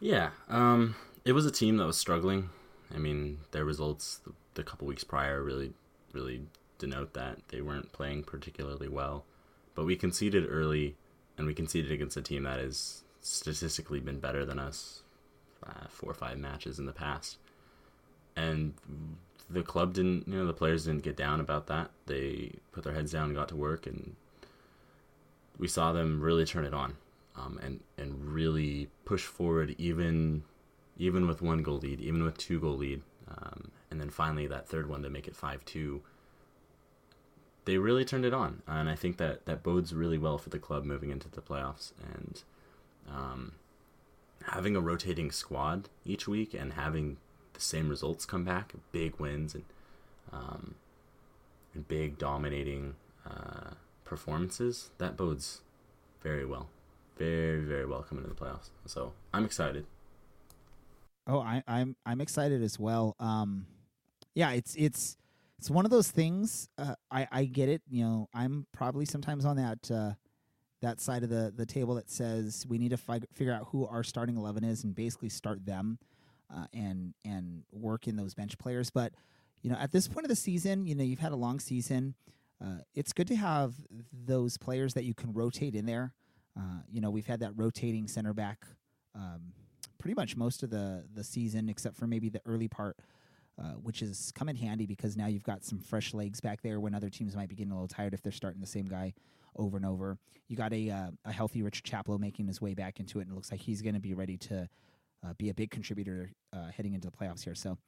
[0.00, 2.48] Yeah, um, it was a team that was struggling.
[2.92, 5.72] I mean, their results the, the couple weeks prior really,
[6.12, 6.42] really
[6.78, 9.24] denote that they weren't playing particularly well.
[9.74, 10.96] But we conceded early,
[11.38, 15.02] and we conceded against a team that has statistically been better than us
[15.64, 17.38] uh, four or five matches in the past.
[18.34, 18.74] And
[19.52, 21.90] the club didn't, you know, the players didn't get down about that.
[22.06, 24.16] They put their heads down and got to work, and
[25.58, 26.96] we saw them really turn it on
[27.36, 30.42] um, and and really push forward even
[30.98, 34.68] even with one goal lead, even with two goal lead, um, and then finally that
[34.68, 36.02] third one to make it five two.
[37.64, 40.58] They really turned it on, and I think that that bodes really well for the
[40.58, 41.92] club moving into the playoffs.
[42.12, 42.42] And
[43.08, 43.52] um,
[44.46, 47.18] having a rotating squad each week and having
[47.54, 49.64] the same results come back, big wins and
[50.32, 50.74] um,
[51.74, 52.94] and big dominating
[53.26, 53.72] uh,
[54.04, 55.60] performances, that bodes
[56.22, 56.68] very well
[57.22, 58.70] very very well coming into the playoffs.
[58.86, 59.86] So I'm excited.
[61.26, 63.14] Oh, I, I'm I'm excited as well.
[63.20, 63.66] Um,
[64.34, 65.16] yeah, it's it's
[65.58, 66.68] it's one of those things.
[66.76, 67.82] Uh, I I get it.
[67.88, 70.12] You know, I'm probably sometimes on that uh,
[70.80, 73.86] that side of the the table that says we need to fi- figure out who
[73.86, 75.98] our starting eleven is and basically start them,
[76.54, 78.90] uh, and and work in those bench players.
[78.90, 79.12] But
[79.62, 82.14] you know, at this point of the season, you know, you've had a long season.
[82.62, 83.74] Uh, it's good to have
[84.12, 86.12] those players that you can rotate in there.
[86.56, 88.66] Uh, you know, we've had that rotating center back
[89.14, 89.52] um,
[89.98, 92.96] pretty much most of the the season, except for maybe the early part,
[93.60, 96.80] uh, which has come in handy because now you've got some fresh legs back there
[96.80, 99.12] when other teams might be getting a little tired if they're starting the same guy
[99.56, 100.18] over and over.
[100.48, 103.32] You got a uh, a healthy Richard Chaplow making his way back into it, and
[103.32, 104.68] it looks like he's going to be ready to
[105.26, 107.54] uh, be a big contributor uh, heading into the playoffs here.
[107.54, 107.78] So.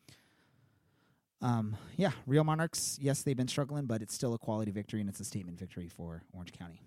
[1.42, 2.98] Um, yeah, Real Monarchs.
[3.02, 5.88] Yes, they've been struggling, but it's still a quality victory and it's a statement victory
[5.88, 6.80] for Orange County.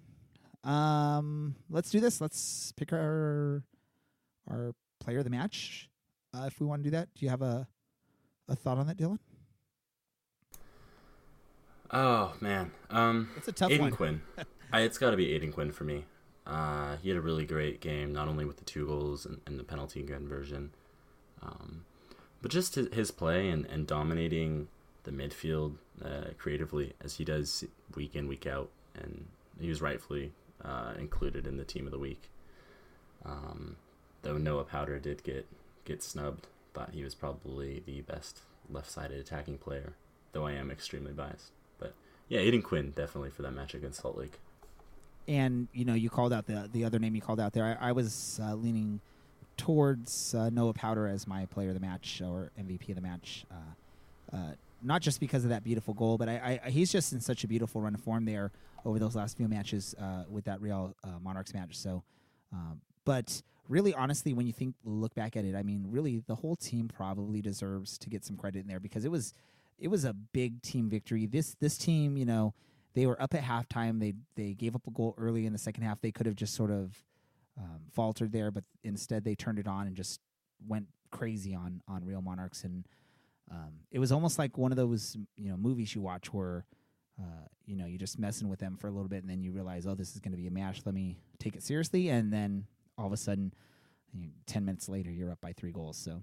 [0.64, 2.20] Um, let's do this.
[2.20, 3.64] Let's pick our
[4.50, 5.90] our player of the match.
[6.34, 7.68] Uh, if we want to do that, do you have a
[8.50, 9.20] a thought on that, Dylan?
[11.92, 13.92] Oh man, um, It's a tough Aodhan one.
[13.92, 14.22] Quinn.
[14.74, 16.06] I, it's got to be Aodhan Quinn for me.
[16.48, 19.60] Uh, he had a really great game, not only with the two goals and, and
[19.60, 20.72] the penalty conversion,
[21.42, 21.84] um,
[22.42, 24.70] but just his, his play and, and dominating
[25.04, 29.26] the midfield uh, creatively as he does week in week out, and
[29.60, 30.32] he was rightfully
[30.64, 32.30] uh, included in the team of the week.
[33.26, 33.76] Um,
[34.22, 35.46] though Noah Powder did get
[35.84, 39.94] get snubbed, thought he was probably the best left-sided attacking player.
[40.32, 41.94] Though I am extremely biased, but
[42.30, 44.40] yeah, Aodhan Quinn definitely for that match against Salt Lake.
[45.28, 47.78] And you know, you called out the the other name you called out there.
[47.80, 49.02] I, I was uh, leaning
[49.58, 53.46] towards uh, Noah Powder as my player of the match or MVP of the match.
[53.52, 57.20] Uh, uh, not just because of that beautiful goal, but I, I, he's just in
[57.20, 58.52] such a beautiful run of form there
[58.86, 61.76] over those last few matches uh, with that Real uh, Monarchs match.
[61.78, 62.04] So,
[62.54, 66.36] um, but really, honestly, when you think look back at it, I mean, really, the
[66.36, 69.34] whole team probably deserves to get some credit in there because it was
[69.80, 71.26] it was a big team victory.
[71.26, 72.54] This this team, you know,
[72.98, 74.00] they were up at halftime.
[74.00, 76.02] They they gave up a goal early in the second half.
[76.02, 76.98] They could have just sort of
[77.58, 80.20] um, faltered there, but instead they turned it on and just
[80.68, 82.64] went crazy on on Real Monarchs.
[82.64, 82.88] And
[83.52, 86.66] um, it was almost like one of those you know movies you watch where
[87.20, 89.52] uh, you know, you're just messing with them for a little bit, and then you
[89.52, 90.82] realize, oh, this is going to be a match.
[90.86, 92.66] Let me take it seriously, and then
[92.98, 93.54] all of a sudden,
[94.14, 95.98] you know, ten minutes later, you're up by three goals.
[95.98, 96.22] So,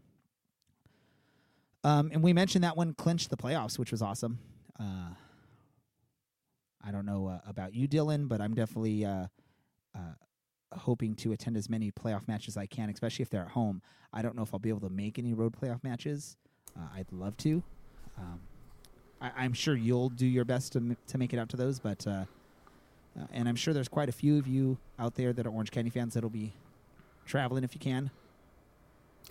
[1.82, 4.38] um, and we mentioned that one clinched the playoffs, which was awesome.
[4.78, 5.14] Uh,
[6.94, 9.26] don't know uh, about you, Dylan, but I'm definitely uh,
[9.94, 9.98] uh,
[10.72, 13.82] hoping to attend as many playoff matches as I can, especially if they're at home.
[14.12, 16.36] I don't know if I'll be able to make any road playoff matches.
[16.76, 17.62] Uh, I'd love to.
[18.18, 18.40] Um,
[19.20, 21.78] I, I'm sure you'll do your best to m- to make it out to those,
[21.80, 22.24] but uh,
[23.32, 25.90] and I'm sure there's quite a few of you out there that are Orange County
[25.90, 26.52] fans that'll be
[27.26, 28.10] traveling if you can.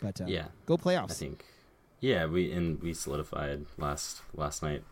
[0.01, 0.47] But uh, Yeah.
[0.65, 1.11] go playoffs.
[1.11, 1.45] I think.
[2.01, 4.83] Yeah, we and we solidified last last night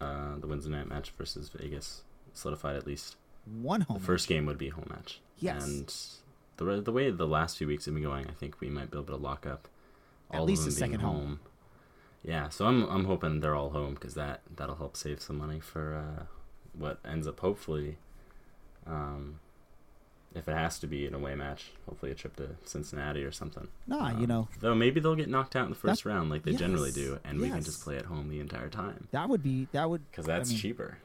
[0.00, 2.02] uh, the Wednesday night match versus Vegas.
[2.34, 3.16] Solidified at least
[3.60, 3.98] one home.
[3.98, 5.20] the first game would be a home match.
[5.38, 5.64] Yes.
[5.64, 5.94] And
[6.56, 8.98] the the way the last few weeks have been going, I think we might be
[8.98, 9.68] able to lock up
[10.30, 11.40] At all least of a them being second home.
[12.24, 15.58] Yeah, so I'm I'm hoping they're all home because that that'll help save some money
[15.60, 16.24] for uh,
[16.78, 17.98] what ends up hopefully,
[18.86, 19.40] um,
[20.34, 23.68] if it has to be an away match, hopefully a trip to Cincinnati or something.
[23.86, 26.30] Nah, you Um, know Though maybe they'll get knocked out in the first That- round
[26.30, 29.28] like they generally do, and we can just play at home the entire time that
[29.28, 30.98] would be that would because I that's mean, cheaper.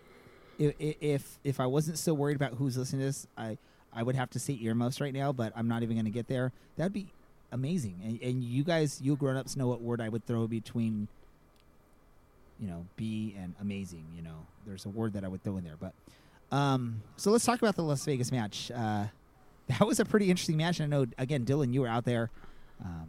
[0.59, 3.57] I- i- if if I wasn't so worried about who's listening to this, I
[3.93, 6.27] I would have to say earmuffs right now, but I'm not even going to get
[6.27, 6.51] there.
[6.75, 7.07] That'd be
[7.51, 7.99] amazing.
[8.03, 11.07] And, and you guys, you grown ups, know what word I would throw between,
[12.59, 14.05] you know, be and amazing.
[14.15, 15.77] You know, there's a word that I would throw in there.
[15.79, 15.93] But
[16.55, 18.69] um, so let's talk about the Las Vegas match.
[18.71, 19.05] Uh,
[19.67, 20.79] that was a pretty interesting match.
[20.81, 22.29] I know again, Dylan, you were out there
[22.83, 23.07] um,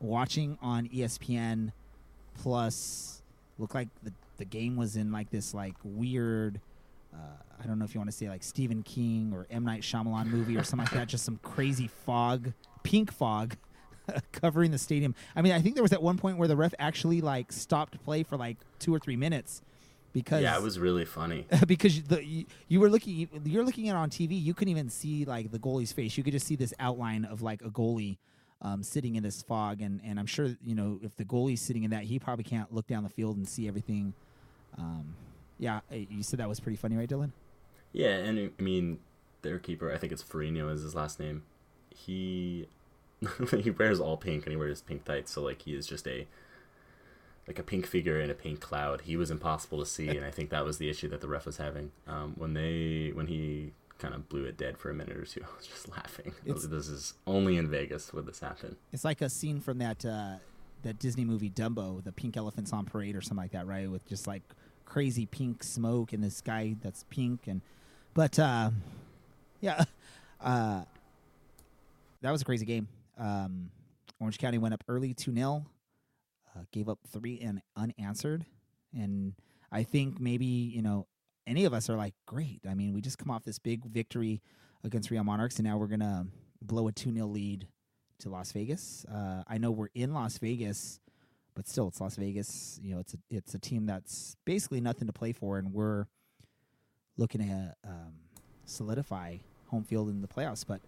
[0.00, 1.72] watching on ESPN
[2.42, 3.22] Plus.
[3.58, 6.60] Looked like the the game was in like this like weird.
[7.14, 7.18] Uh,
[7.62, 10.26] I don't know if you want to say like Stephen King or M Night Shyamalan
[10.26, 11.08] movie or something like that.
[11.08, 12.52] Just some crazy fog,
[12.82, 13.56] pink fog,
[14.32, 15.14] covering the stadium.
[15.36, 18.02] I mean, I think there was at one point where the ref actually like stopped
[18.04, 19.62] play for like two or three minutes
[20.12, 21.46] because Yeah, it was really funny.
[21.66, 24.42] because the you, you were looking you're looking at it on TV.
[24.42, 26.16] You couldn't even see like the goalie's face.
[26.16, 28.18] You could just see this outline of like a goalie
[28.62, 31.84] um, sitting in this fog, and and I'm sure you know if the goalie's sitting
[31.84, 34.14] in that, he probably can't look down the field and see everything.
[34.78, 35.14] Um,
[35.58, 37.30] yeah, you said that was pretty funny, right, Dylan?
[37.92, 38.98] Yeah, and I mean,
[39.42, 41.42] their keeper, I think it's Ferriño is his last name.
[41.94, 42.68] He
[43.62, 46.26] he wears all pink and he wears pink tights, so like he is just a
[47.46, 49.02] like a pink figure in a pink cloud.
[49.02, 51.46] He was impossible to see, and I think that was the issue that the ref
[51.46, 51.90] was having.
[52.06, 53.72] Um, when they when he
[54.02, 56.32] kind of blew it dead for a minute or two, I was just laughing.
[56.44, 58.76] It's- this is only in Vegas would this happen.
[58.92, 60.34] It's like a scene from that uh,
[60.82, 63.88] that Disney movie Dumbo, the pink elephants on parade or something like that, right?
[63.88, 64.42] With just like
[64.84, 67.60] crazy pink smoke and this guy that's pink and
[68.14, 68.70] but uh,
[69.60, 69.84] yeah,
[70.40, 70.82] uh,
[72.20, 72.88] that was a crazy game.
[73.16, 73.70] Um,
[74.20, 75.64] Orange County went up early two 0
[76.54, 78.44] uh, gave up three and unanswered,
[78.92, 79.34] and
[79.70, 81.06] I think maybe you know
[81.46, 82.60] any of us are like, great.
[82.68, 84.40] I mean, we just come off this big victory
[84.84, 86.26] against Real Monarchs, and now we're gonna
[86.60, 87.66] blow a two 0 lead
[88.20, 89.04] to Las Vegas.
[89.06, 91.00] Uh, I know we're in Las Vegas,
[91.54, 92.80] but still, it's Las Vegas.
[92.82, 96.06] You know, it's a it's a team that's basically nothing to play for, and we're
[97.16, 98.12] looking to um,
[98.64, 99.36] solidify
[99.68, 100.64] home field in the playoffs.
[100.66, 100.80] But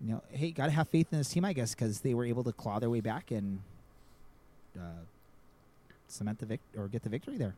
[0.00, 2.24] you know, hey, got to have faith in this team, I guess, because they were
[2.24, 3.60] able to claw their way back and
[4.78, 5.04] uh,
[6.08, 7.54] cement the vic- or get the victory there.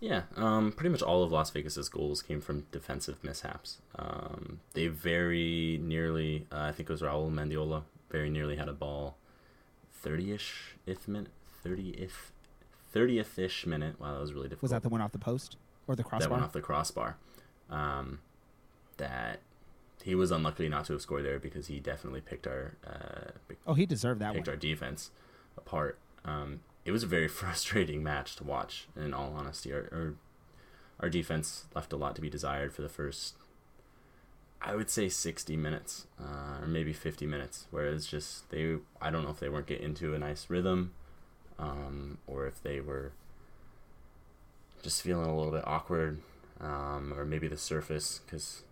[0.00, 3.78] Yeah, um, pretty much all of Las Vegas's goals came from defensive mishaps.
[3.96, 8.74] Um, they very nearly, uh, I think it was Raul Mendiola, very nearly had a
[8.74, 9.16] ball,
[9.92, 11.32] thirty-ish if minute,
[11.62, 12.32] thirty-if,
[12.92, 13.98] thirtieth-ish minute.
[13.98, 14.62] Wow, that was really difficult.
[14.62, 16.28] Was that the one off the post or the crossbar?
[16.28, 17.16] that one off the crossbar?
[17.70, 18.20] Um,
[18.98, 19.40] that
[20.02, 23.30] he was unlucky not to have scored there because he definitely picked our uh,
[23.66, 24.54] oh, he deserved that picked one.
[24.54, 25.10] our defense
[25.56, 25.98] apart.
[26.26, 28.88] Um, it was a very frustrating match to watch.
[28.96, 30.14] In all honesty, our, our
[31.00, 33.34] our defense left a lot to be desired for the first,
[34.62, 37.66] I would say, sixty minutes, uh, or maybe fifty minutes.
[37.70, 40.92] Whereas just they, I don't know if they weren't getting into a nice rhythm,
[41.58, 43.12] um, or if they were
[44.82, 46.20] just feeling a little bit awkward,
[46.60, 48.62] um, or maybe the surface because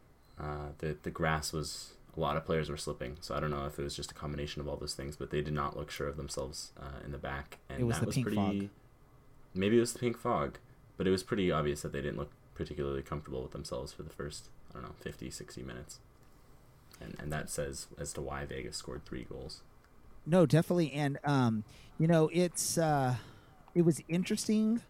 [0.40, 3.16] uh, the the grass was a lot of players were slipping.
[3.20, 5.30] So I don't know if it was just a combination of all those things, but
[5.30, 8.06] they did not look sure of themselves uh, in the back, and It was that
[8.06, 8.36] was pretty.
[8.36, 8.68] fog.
[9.54, 10.58] Maybe it was the pink fog,
[10.96, 14.10] but it was pretty obvious that they didn't look particularly comfortable with themselves for the
[14.10, 15.98] first I don't know 50, 60 minutes,
[17.00, 19.62] and and that says as to why Vegas scored three goals.
[20.26, 21.64] No, definitely, and um,
[21.98, 23.16] you know, it's uh,
[23.74, 24.80] it was interesting.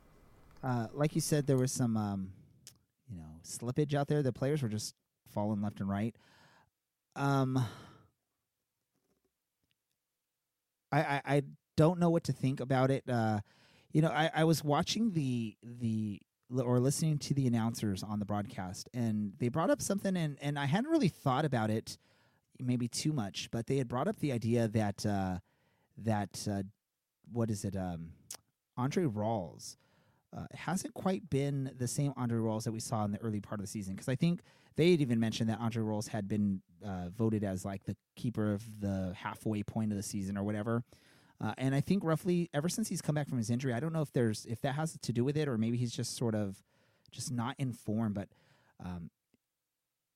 [0.62, 2.32] Uh, like you said, there was some um,
[3.10, 4.22] you know slippage out there.
[4.22, 4.94] The players were just
[5.32, 6.14] falling left and right.
[7.16, 7.64] Um,
[10.90, 11.42] I I, I
[11.76, 13.04] don't know what to think about it.
[13.08, 13.40] Uh,
[13.92, 18.24] you know, I, I was watching the the or listening to the announcers on the
[18.24, 21.98] broadcast, and they brought up something, and and I hadn't really thought about it,
[22.58, 25.38] maybe too much, but they had brought up the idea that uh,
[25.98, 26.62] that uh,
[27.32, 28.10] what is it, um,
[28.76, 29.76] Andre Rawls.
[30.34, 33.60] Uh, hasn't quite been the same Andre Rawls that we saw in the early part
[33.60, 34.40] of the season because I think
[34.76, 38.54] they had even mentioned that Andre Rawls had been uh, voted as like the keeper
[38.54, 40.84] of the halfway point of the season or whatever.
[41.38, 43.92] Uh, and I think roughly ever since he's come back from his injury, I don't
[43.92, 46.34] know if there's if that has to do with it or maybe he's just sort
[46.34, 46.62] of
[47.10, 48.14] just not in form.
[48.14, 48.28] But
[48.82, 49.10] um,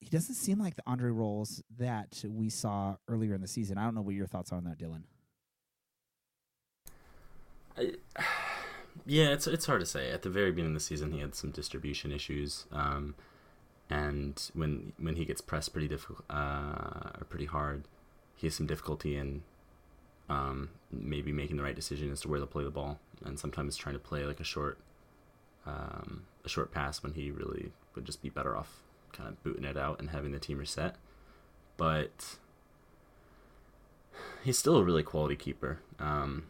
[0.00, 3.76] he doesn't seem like the Andre Rawls that we saw earlier in the season.
[3.76, 5.02] I don't know what your thoughts are on that, Dylan.
[7.76, 7.92] I,
[9.04, 10.10] yeah, it's it's hard to say.
[10.10, 13.14] At the very beginning of the season, he had some distribution issues, um,
[13.90, 17.84] and when when he gets pressed pretty difficult uh, or pretty hard,
[18.36, 19.42] he has some difficulty in
[20.28, 23.76] um, maybe making the right decision as to where to play the ball, and sometimes
[23.76, 24.78] trying to play like a short
[25.66, 28.82] um, a short pass when he really would just be better off
[29.12, 30.96] kind of booting it out and having the team reset.
[31.76, 32.36] But
[34.42, 35.80] he's still a really quality keeper.
[35.98, 36.44] Um,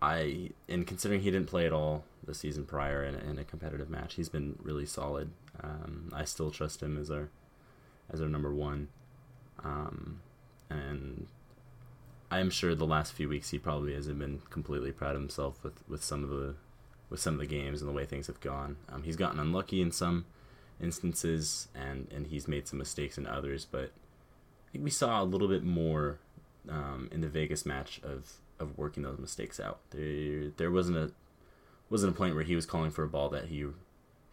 [0.00, 3.44] I, and considering he didn't play at all the season prior in a, in a
[3.44, 5.30] competitive match, he's been really solid.
[5.62, 7.30] Um, I still trust him as our
[8.10, 8.88] as our number one,
[9.62, 10.20] um,
[10.70, 11.26] and
[12.30, 15.86] I'm sure the last few weeks he probably hasn't been completely proud of himself with,
[15.88, 16.54] with some of the
[17.10, 18.76] with some of the games and the way things have gone.
[18.90, 20.26] Um, he's gotten unlucky in some
[20.80, 23.64] instances, and and he's made some mistakes in others.
[23.64, 23.90] But
[24.68, 26.18] I think we saw a little bit more
[26.68, 29.80] um, in the Vegas match of of working those mistakes out.
[29.90, 31.12] There there wasn't a
[31.90, 33.66] wasn't a point where he was calling for a ball that he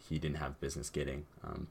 [0.10, 1.26] he didn't have business getting.
[1.44, 1.68] Um,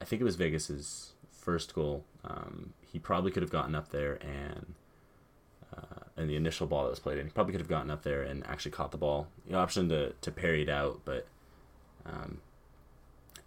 [0.00, 2.04] I think it was Vegas's first goal.
[2.24, 4.74] Um, he probably could have gotten up there and
[5.76, 8.02] uh, and the initial ball that was played in, he probably could have gotten up
[8.02, 9.26] there and actually caught the ball.
[9.48, 11.26] The option to, to parry it out, but
[12.06, 12.40] um,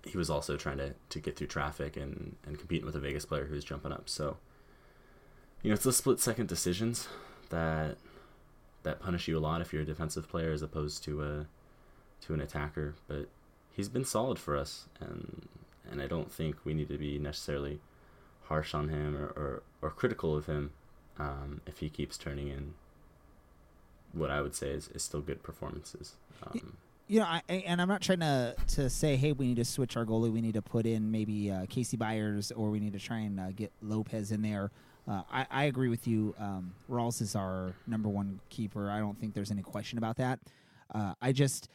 [0.04, 3.26] he was also trying to, to get through traffic and, and competing with a Vegas
[3.26, 4.10] player who was jumping up.
[4.10, 4.38] So,
[5.62, 7.08] you know, it's the split second decisions
[7.50, 7.98] that
[8.84, 11.46] that punish you a lot if you're a defensive player as opposed to a
[12.22, 12.96] to an attacker.
[13.08, 13.28] But
[13.72, 15.48] he's been solid for us, and
[15.90, 17.80] and I don't think we need to be necessarily
[18.44, 20.72] harsh on him or, or, or critical of him
[21.20, 22.74] um, if he keeps turning in
[24.14, 26.14] what I would say is, is still good performances.
[26.44, 26.78] Um,
[27.08, 29.96] you know, I, and I'm not trying to to say, hey, we need to switch
[29.96, 30.32] our goalie.
[30.32, 33.40] We need to put in maybe uh, Casey Byers, or we need to try and
[33.40, 34.72] uh, get Lopez in there.
[35.08, 36.36] Uh, I, I agree with you.
[36.38, 38.90] Um, Rawls is our number one keeper.
[38.92, 40.40] I don't think there's any question about that.
[40.94, 41.70] Uh, I just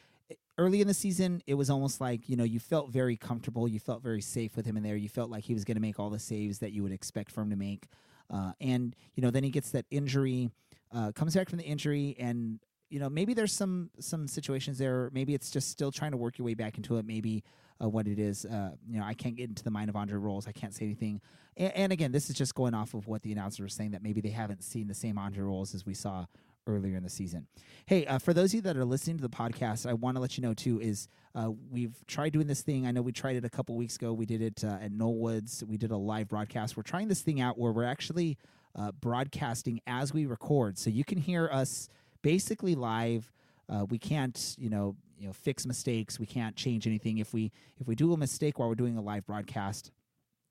[0.58, 3.66] early in the season, it was almost like you know you felt very comfortable.
[3.66, 4.96] You felt very safe with him in there.
[4.96, 7.30] You felt like he was going to make all the saves that you would expect
[7.30, 7.86] for him to make.
[8.30, 10.50] Uh, and you know, then he gets that injury,
[10.94, 12.60] uh, comes back from the injury, and
[12.90, 15.10] you know, maybe there's some some situations there.
[15.12, 17.06] Maybe it's just still trying to work your way back into it.
[17.06, 17.44] Maybe
[17.88, 18.44] what it is.
[18.44, 20.48] Uh, you know, I can't get into the mind of Andre Rawls.
[20.48, 21.20] I can't say anything.
[21.56, 24.02] And, and, again, this is just going off of what the announcer was saying that
[24.02, 26.26] maybe they haven't seen the same Andre Rawls as we saw
[26.66, 27.46] earlier in the season.
[27.86, 30.20] Hey, uh, for those of you that are listening to the podcast, I want to
[30.20, 32.86] let you know too is uh, we've tried doing this thing.
[32.86, 34.12] I know we tried it a couple weeks ago.
[34.12, 35.64] We did it uh, at Knollwoods.
[35.64, 36.76] We did a live broadcast.
[36.76, 38.38] We're trying this thing out where we're actually
[38.76, 41.88] uh, broadcasting as we record, so you can hear us
[42.22, 43.32] basically live.
[43.68, 46.18] Uh, we can't, you know, you know, fix mistakes.
[46.18, 47.18] We can't change anything.
[47.18, 49.92] If we if we do a mistake while we're doing a live broadcast,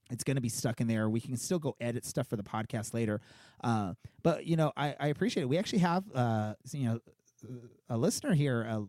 [0.10, 1.10] it's going to be stuck in there.
[1.10, 3.20] We can still go edit stuff for the podcast later.
[3.62, 5.50] Uh, but you know, I, I, appreciate it.
[5.50, 7.00] We actually have uh, you know
[7.90, 8.82] a listener here uh,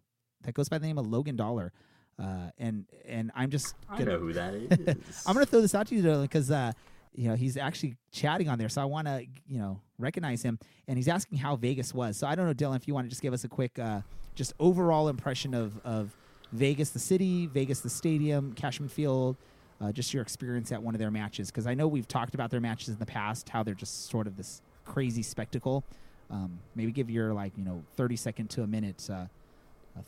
[0.45, 1.73] that goes by the name of Logan Dollar.
[2.17, 5.25] Uh, and and I'm just gonna, I know who that is.
[5.27, 6.71] I'm gonna throw this out to you Dylan, because uh,
[7.13, 10.61] you know he's actually chatting on there, so I want to you know recognize him,
[10.87, 12.17] and he's asking how Vegas was.
[12.17, 14.03] So I don't know, Dylan, if you want to just give us a quick, uh,
[14.35, 16.17] just overall impression of of
[16.53, 19.37] Vegas, the city, Vegas, the stadium, Cashman Field,
[19.81, 22.51] uh, just your experience at one of their matches, because I know we've talked about
[22.51, 25.85] their matches in the past, how they're just sort of this crazy spectacle.
[26.31, 29.27] Um, maybe give your like you know thirty second to a minute uh, uh,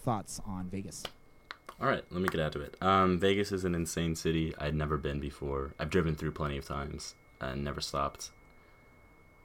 [0.05, 1.03] thoughts on Vegas.
[1.81, 2.77] All right, let me get out to it.
[2.81, 4.55] Um, Vegas is an insane city.
[4.59, 5.75] I'd never been before.
[5.79, 8.31] I've driven through plenty of times and never stopped.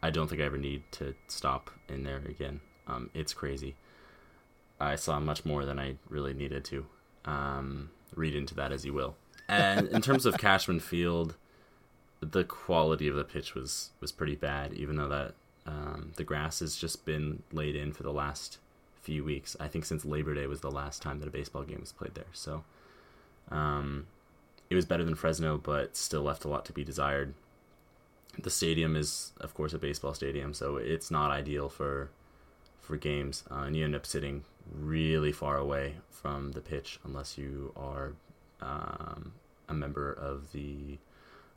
[0.03, 2.61] I don't think I ever need to stop in there again.
[2.88, 3.75] Um, it's crazy.
[4.80, 6.86] I saw much more than I really needed to.
[7.25, 9.15] Um, read into that as you will.
[9.47, 11.36] And in terms of Cashman Field,
[12.21, 14.73] the quality of the pitch was was pretty bad.
[14.73, 15.34] Even though that
[15.65, 18.59] um, the grass has just been laid in for the last
[19.01, 19.55] few weeks.
[19.59, 22.15] I think since Labor Day was the last time that a baseball game was played
[22.15, 22.25] there.
[22.34, 22.63] So
[23.51, 24.07] um,
[24.69, 27.34] it was better than Fresno, but still left a lot to be desired.
[28.38, 32.09] The stadium is, of course, a baseball stadium, so it's not ideal for
[32.80, 37.38] for games, uh, and you end up sitting really far away from the pitch unless
[37.38, 38.13] you are
[38.61, 39.34] um,
[39.67, 40.97] a member of the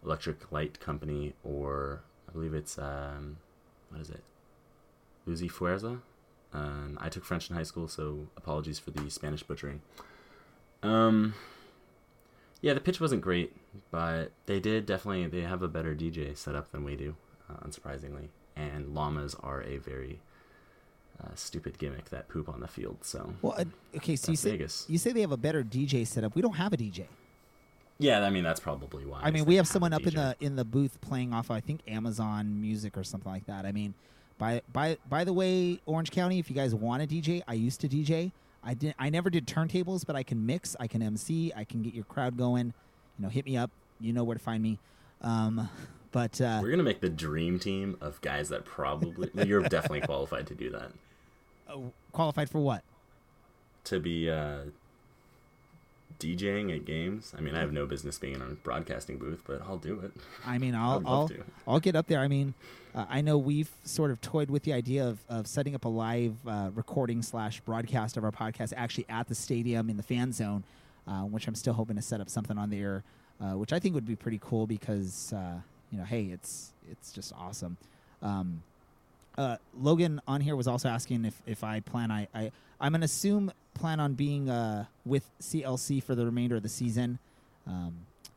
[0.04, 3.36] electric light company or I believe it's um,
[3.90, 4.22] what is it,
[5.26, 6.00] Luz y Fuerza.
[7.02, 9.82] I took French in high school, so apologies for the Spanish butchering.
[10.82, 11.34] Um,
[12.60, 13.56] yeah, the pitch wasn't great,
[13.90, 17.16] but they did definitely they have a better DJ setup than we do,
[17.50, 18.28] uh, unsurprisingly.
[18.54, 20.20] And llamas are a very
[21.22, 22.98] uh, stupid gimmick that poop on the field.
[23.02, 23.64] So Well, uh,
[23.96, 24.86] okay, so you say Vegas.
[24.88, 26.34] you say they have a better DJ setup.
[26.34, 27.06] We don't have a DJ.
[27.98, 29.20] yeah, I mean that's probably why.
[29.22, 31.80] I mean, we have someone up in the in the booth playing off, I think,
[31.86, 33.64] Amazon Music or something like that.
[33.66, 33.94] I mean,
[34.38, 37.80] by by by the way, Orange County, if you guys want a DJ, I used
[37.82, 38.32] to DJ.
[38.64, 38.94] I did.
[38.98, 40.76] I never did turntables, but I can mix.
[40.78, 41.52] I can MC.
[41.54, 42.72] I can get your crowd going.
[43.18, 43.70] You know, hit me up.
[44.00, 44.78] You know where to find me.
[45.20, 45.68] Um,
[46.12, 50.46] but uh, We're gonna make the dream team of guys that probably you're definitely qualified
[50.48, 50.92] to do that.
[52.12, 52.84] qualified for what?
[53.84, 54.64] To be uh,
[56.20, 57.34] DJing at games.
[57.36, 60.12] I mean, I have no business being in a broadcasting booth, but I'll do it.
[60.46, 61.30] I mean, I'll I'll.
[61.66, 62.20] I'll get up there.
[62.20, 62.54] I mean,
[62.94, 65.88] uh, I know we've sort of toyed with the idea of, of setting up a
[65.88, 70.32] live uh, recording slash broadcast of our podcast actually at the stadium in the fan
[70.32, 70.62] zone,
[71.08, 73.02] uh, which I'm still hoping to set up something on there,
[73.40, 75.54] uh, which I think would be pretty cool because uh,
[75.93, 77.76] you know, hey, it's it's just awesome.
[78.22, 78.62] Um,
[79.38, 83.05] uh, Logan on here was also asking if, if I plan I, I I'm gonna
[83.05, 87.18] assume plan on being uh, with CLC for the remainder of the season.
[87.66, 87.95] Um,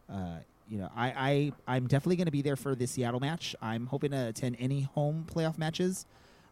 [0.09, 0.37] uh,
[0.69, 3.55] you know, I, I I'm definitely to be there for the Seattle match.
[3.61, 6.05] I'm hoping to attend any home playoff matches,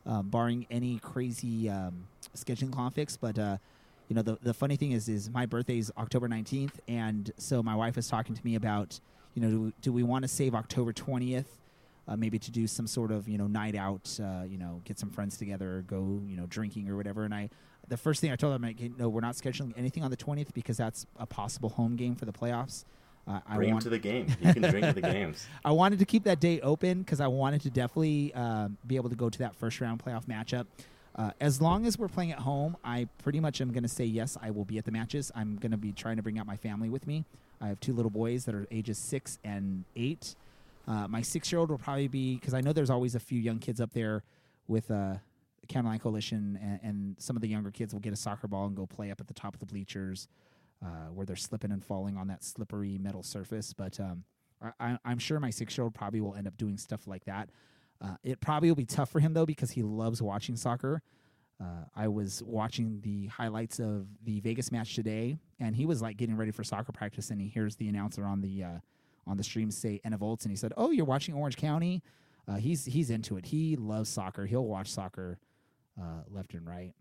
[0.05, 3.17] um, barring any crazy um, scheduling conflicts.
[3.17, 3.57] But uh,
[4.09, 7.63] you know, the the funny thing is, is my birthday is October 19th, and so
[7.63, 8.99] my wife is talking to me about,
[9.33, 11.45] you know, do, do we want to save October 20th?
[12.05, 14.99] Uh, maybe to do some sort of you know night out, uh, you know, get
[14.99, 17.23] some friends together, or go you know drinking or whatever.
[17.23, 17.49] And I,
[17.87, 20.17] the first thing I told them, I like, no, we're not scheduling anything on the
[20.17, 22.83] twentieth because that's a possible home game for the playoffs.
[23.25, 24.27] Uh, I Bring him want to the game.
[24.41, 25.47] You can drink at the games.
[25.65, 29.09] I wanted to keep that date open because I wanted to definitely um, be able
[29.09, 30.65] to go to that first round playoff matchup.
[31.15, 34.05] Uh, as long as we're playing at home, I pretty much am going to say
[34.05, 34.37] yes.
[34.41, 35.31] I will be at the matches.
[35.35, 37.23] I'm going to be trying to bring out my family with me.
[37.61, 40.35] I have two little boys that are ages six and eight.
[40.87, 43.79] Uh, my six-year-old will probably be because I know there's always a few young kids
[43.79, 44.23] up there
[44.67, 45.15] with uh,
[45.61, 48.75] the Coalition, and, and some of the younger kids will get a soccer ball and
[48.75, 50.27] go play up at the top of the bleachers
[50.83, 53.71] uh, where they're slipping and falling on that slippery metal surface.
[53.71, 54.25] But um,
[54.79, 57.49] I, I'm sure my six-year-old probably will end up doing stuff like that.
[58.03, 61.01] Uh, it probably will be tough for him though because he loves watching soccer.
[61.61, 66.17] Uh, I was watching the highlights of the Vegas match today, and he was like
[66.17, 68.79] getting ready for soccer practice, and he hears the announcer on the uh,
[69.25, 72.03] on the stream say Enevoldsen, and he said, "Oh, you're watching Orange County."
[72.47, 73.45] Uh, he's he's into it.
[73.45, 74.45] He loves soccer.
[74.45, 75.39] He'll watch soccer
[76.01, 76.93] uh, left and right.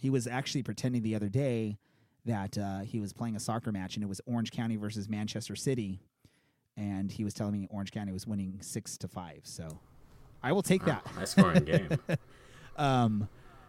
[0.00, 1.78] He was actually pretending the other day
[2.24, 5.56] that uh, he was playing a soccer match, and it was Orange County versus Manchester
[5.56, 5.98] City,
[6.76, 9.40] and he was telling me Orange County was winning six to five.
[9.42, 9.80] So
[10.42, 11.06] I will take that.
[11.06, 11.88] High scoring game.
[12.76, 13.28] um,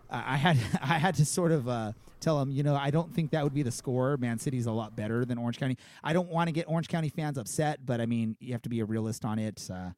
[0.10, 3.14] I I had I had to sort of uh, tell him, you know, I don't
[3.14, 4.18] think that would be the score.
[4.18, 5.78] Man City's a lot better than Orange County.
[6.04, 8.70] I don't want to get Orange County fans upset, but I mean, you have to
[8.70, 9.68] be a realist on it.
[9.70, 9.92] Uh,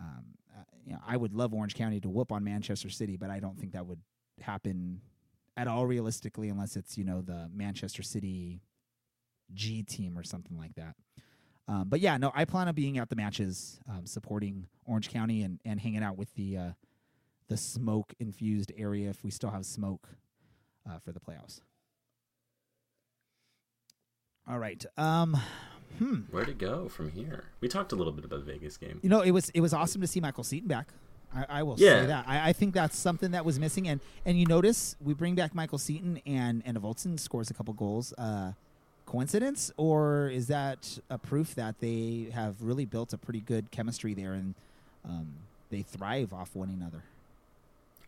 [0.00, 0.24] um,
[0.56, 3.40] uh, you know, I would love Orange County to whoop on Manchester City, but I
[3.40, 4.00] don't think that would
[4.40, 5.00] happen
[5.56, 8.62] at all realistically unless it's you know the Manchester City
[9.54, 10.94] G team or something like that.
[11.68, 15.42] Um, but yeah, no, I plan on being at the matches, um, supporting Orange County
[15.42, 16.70] and, and hanging out with the uh,
[17.48, 20.08] the smoke infused area if we still have smoke
[20.88, 21.60] uh, for the playoffs.
[24.48, 24.84] All right.
[24.96, 25.36] Um,
[25.98, 26.16] hmm.
[26.30, 27.44] Where to go from here?
[27.60, 28.98] We talked a little bit about the Vegas game.
[29.02, 30.88] You know, it was it was awesome to see Michael Seaton back.
[31.34, 32.00] I, I will Yeah.
[32.00, 32.24] say that.
[32.28, 33.88] I, I think that's something that was missing.
[33.88, 37.72] And and you notice we bring back Michael Seaton and and Voltson scores a couple
[37.74, 38.12] goals.
[38.18, 38.52] Uh,
[39.12, 44.14] coincidence or is that a proof that they have really built a pretty good chemistry
[44.14, 44.54] there and
[45.04, 45.28] um,
[45.68, 47.02] they thrive off one another?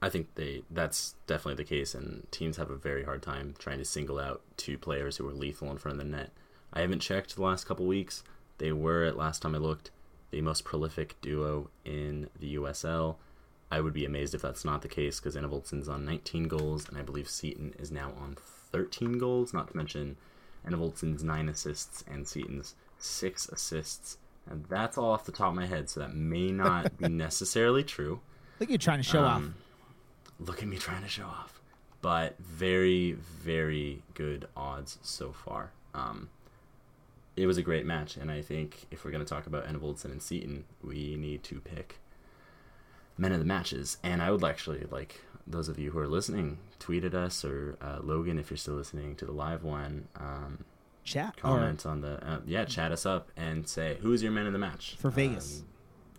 [0.00, 3.78] I think they that's definitely the case, and teams have a very hard time trying
[3.78, 6.30] to single out two players who are lethal in front of the net.
[6.72, 8.22] I haven't checked the last couple weeks.
[8.58, 9.90] They were at last time I looked
[10.30, 13.16] the most prolific duo in the USL.
[13.70, 16.98] I would be amazed if that's not the case because Enevoldsen's on 19 goals, and
[16.98, 18.36] I believe Seaton is now on
[18.72, 19.54] 13 goals.
[19.54, 20.16] Not to mention
[20.68, 24.18] Enevoldsen's nine assists and Seaton's six assists.
[24.48, 27.82] And that's all off the top of my head, so that may not be necessarily
[27.82, 28.20] true.
[28.60, 29.36] Look at you trying to show off.
[29.36, 29.54] Um,
[30.38, 31.60] Look at me trying to show off.
[32.02, 35.70] But very, very good odds so far.
[35.94, 36.28] Um,
[37.36, 40.06] it was a great match, and I think if we're going to talk about Enevoldsen
[40.06, 41.98] and Seaton, we need to pick
[43.16, 43.96] men of the matches.
[44.02, 47.76] And I would actually like those of you who are listening, tweet at us or
[47.80, 50.08] uh, Logan if you're still listening to the live one.
[50.16, 50.64] Um,
[51.04, 54.46] Chat or on the uh, yeah, chat us up and say who is your man
[54.46, 55.60] of the match For Vegas.
[55.60, 55.66] um,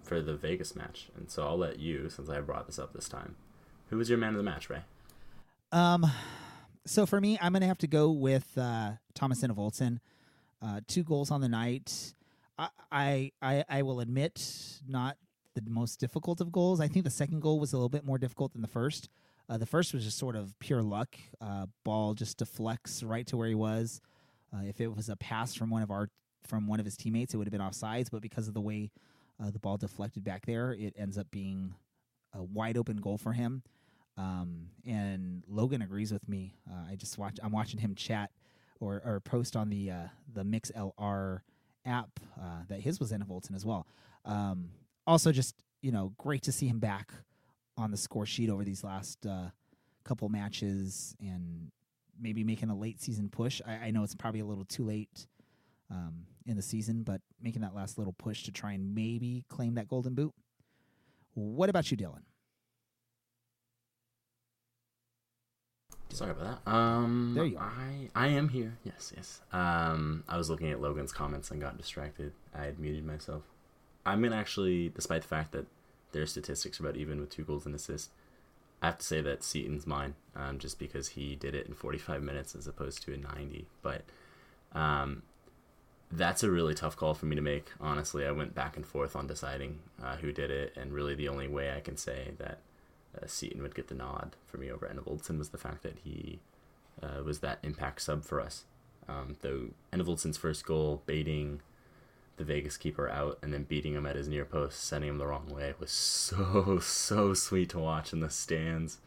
[0.03, 1.09] for the Vegas match.
[1.17, 3.35] And so I'll let you, since I brought this up this time,
[3.89, 4.81] who was your man of the match, Ray?
[5.71, 6.05] Um,
[6.85, 9.99] so for me, I'm gonna have to go with uh, Thomas Enevoldsen.
[10.61, 12.13] Uh, two goals on the night.
[12.91, 15.17] I I I will admit, not
[15.63, 16.79] the most difficult of goals.
[16.79, 19.09] I think the second goal was a little bit more difficult than the first.
[19.47, 21.15] Uh, the first was just sort of pure luck.
[21.39, 24.01] Uh, ball just deflects right to where he was.
[24.53, 26.09] Uh, if it was a pass from one of our
[26.47, 28.09] from one of his teammates, it would have been offsides.
[28.11, 28.91] But because of the way
[29.41, 31.73] uh, the ball deflected back there, it ends up being
[32.33, 33.63] a wide open goal for him.
[34.17, 36.53] Um, and Logan agrees with me.
[36.69, 37.37] Uh, I just watch.
[37.43, 38.31] I'm watching him chat
[38.79, 41.41] or, or post on the uh, the Mixlr
[41.85, 42.19] app
[42.67, 43.85] that his was Enevoldsen as well.
[44.25, 44.69] Um,
[45.07, 47.11] also, just you know, great to see him back
[47.77, 49.49] on the score sheet over these last uh,
[50.03, 51.71] couple matches and
[52.19, 53.61] maybe making a late season push.
[53.65, 55.27] I, I know it's probably a little too late
[55.91, 59.75] um, in the season, but making that last little push to try and maybe claim
[59.75, 60.33] that golden boot.
[61.33, 62.23] What about you, Dylan?
[66.09, 66.71] Sorry about that.
[66.71, 67.73] Um, There you are.
[67.77, 68.77] I I am here.
[68.85, 69.41] Yes, yes.
[69.51, 72.31] Um, I was looking at Logan's comments and got distracted.
[72.53, 73.43] I had muted myself.
[74.05, 75.65] I'm gonna actually, despite the fact that
[76.11, 78.09] their statistics are about even with two goals and assists,
[78.81, 82.21] I have to say that Seaton's mine, um, just because he did it in 45
[82.21, 83.65] minutes as opposed to a 90.
[83.81, 84.03] But
[84.73, 85.23] um,
[86.11, 87.71] that's a really tough call for me to make.
[87.79, 91.29] Honestly, I went back and forth on deciding uh, who did it, and really the
[91.29, 92.59] only way I can say that
[93.15, 96.39] uh, Seaton would get the nod for me over Enevoldsen was the fact that he
[97.01, 98.65] uh, was that impact sub for us.
[99.07, 101.61] Um, though Enevoldsen's first goal, baiting
[102.37, 105.27] the Vegas keeper out and then beating him at his near post, sending him the
[105.27, 108.99] wrong way, was so so sweet to watch in the stands.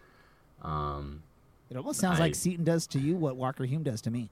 [0.63, 1.23] Um,
[1.71, 4.31] It almost sounds I- like Seaton does to you what Walker Hume does to me.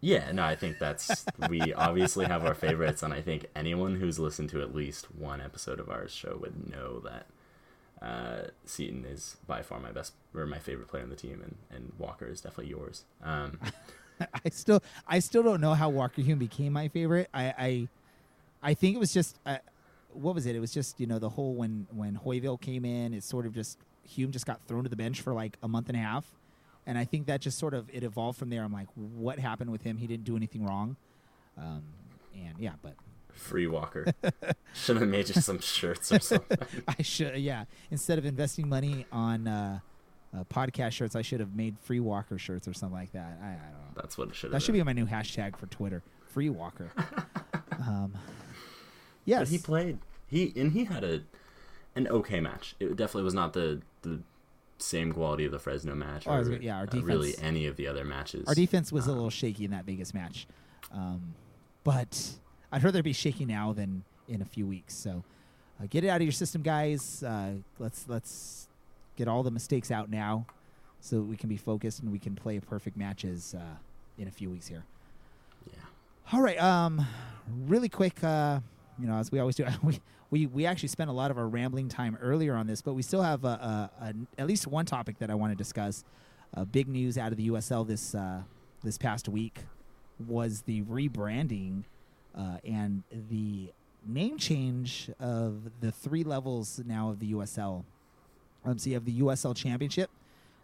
[0.00, 4.18] Yeah, no, I think that's we obviously have our favorites, and I think anyone who's
[4.18, 7.26] listened to at least one episode of our show would know that
[8.02, 11.56] uh, Seaton is by far my best or my favorite player on the team, and,
[11.70, 13.04] and Walker is definitely yours.
[13.22, 13.58] Um,
[14.44, 17.28] I still I still don't know how Walker Hume became my favorite.
[17.32, 17.88] I I,
[18.62, 19.58] I think it was just uh,
[20.12, 20.56] what was it?
[20.56, 23.54] It was just you know the whole when when Hoyville came in, it sort of
[23.54, 26.26] just Hume just got thrown to the bench for like a month and a half,
[26.86, 28.62] and I think that just sort of it evolved from there.
[28.62, 29.96] I'm like, what happened with him?
[29.98, 30.96] He didn't do anything wrong,
[31.58, 31.82] um,
[32.34, 32.94] and yeah, but
[33.32, 34.06] free Walker
[34.74, 36.58] should have made you some shirts or something.
[36.88, 39.48] I should yeah instead of investing money on.
[39.48, 39.80] Uh,
[40.36, 41.16] uh, podcast shirts.
[41.16, 43.38] I should have made free Walker shirts or something like that.
[43.42, 43.94] I, I don't know.
[43.94, 44.50] That's what it should.
[44.50, 46.02] That should be my new hashtag for Twitter.
[46.26, 46.90] Free Walker.
[47.86, 48.14] um,
[49.24, 49.40] yes.
[49.40, 49.98] But he played.
[50.28, 51.22] He and he had a
[51.94, 52.74] an okay match.
[52.78, 54.20] It definitely was not the the
[54.78, 57.76] same quality of the Fresno match Oh, or was yeah, our uh, really any of
[57.76, 58.46] the other matches.
[58.46, 60.46] Our defense was a little shaky in that Vegas match,
[60.92, 61.34] um,
[61.84, 62.32] but
[62.70, 64.94] I'd rather be shaky now than in a few weeks.
[64.94, 65.24] So
[65.80, 67.22] uh, get it out of your system, guys.
[67.22, 68.65] Uh, let's let's
[69.16, 70.46] get all the mistakes out now,
[71.00, 73.62] so that we can be focused and we can play perfect matches uh,
[74.18, 74.84] in a few weeks here.
[75.66, 75.78] Yeah.
[76.32, 76.60] All right.
[76.60, 77.06] Um,
[77.66, 78.22] really quick.
[78.22, 78.60] Uh,
[78.98, 80.00] you know, as we always do, we
[80.30, 83.02] we we actually spent a lot of our rambling time earlier on this, but we
[83.02, 86.04] still have a, a, a, at least one topic that I want to discuss.
[86.56, 88.42] Uh, big news out of the USL this uh,
[88.82, 89.60] this past week
[90.26, 91.84] was the rebranding
[92.36, 93.72] uh, and the
[94.06, 97.84] name change of the three levels now of the USL.
[98.66, 100.10] Um, so you have the USL Championship,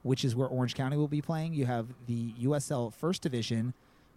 [0.02, 1.54] which is where Orange County will be playing.
[1.54, 3.72] You have the USL First Division,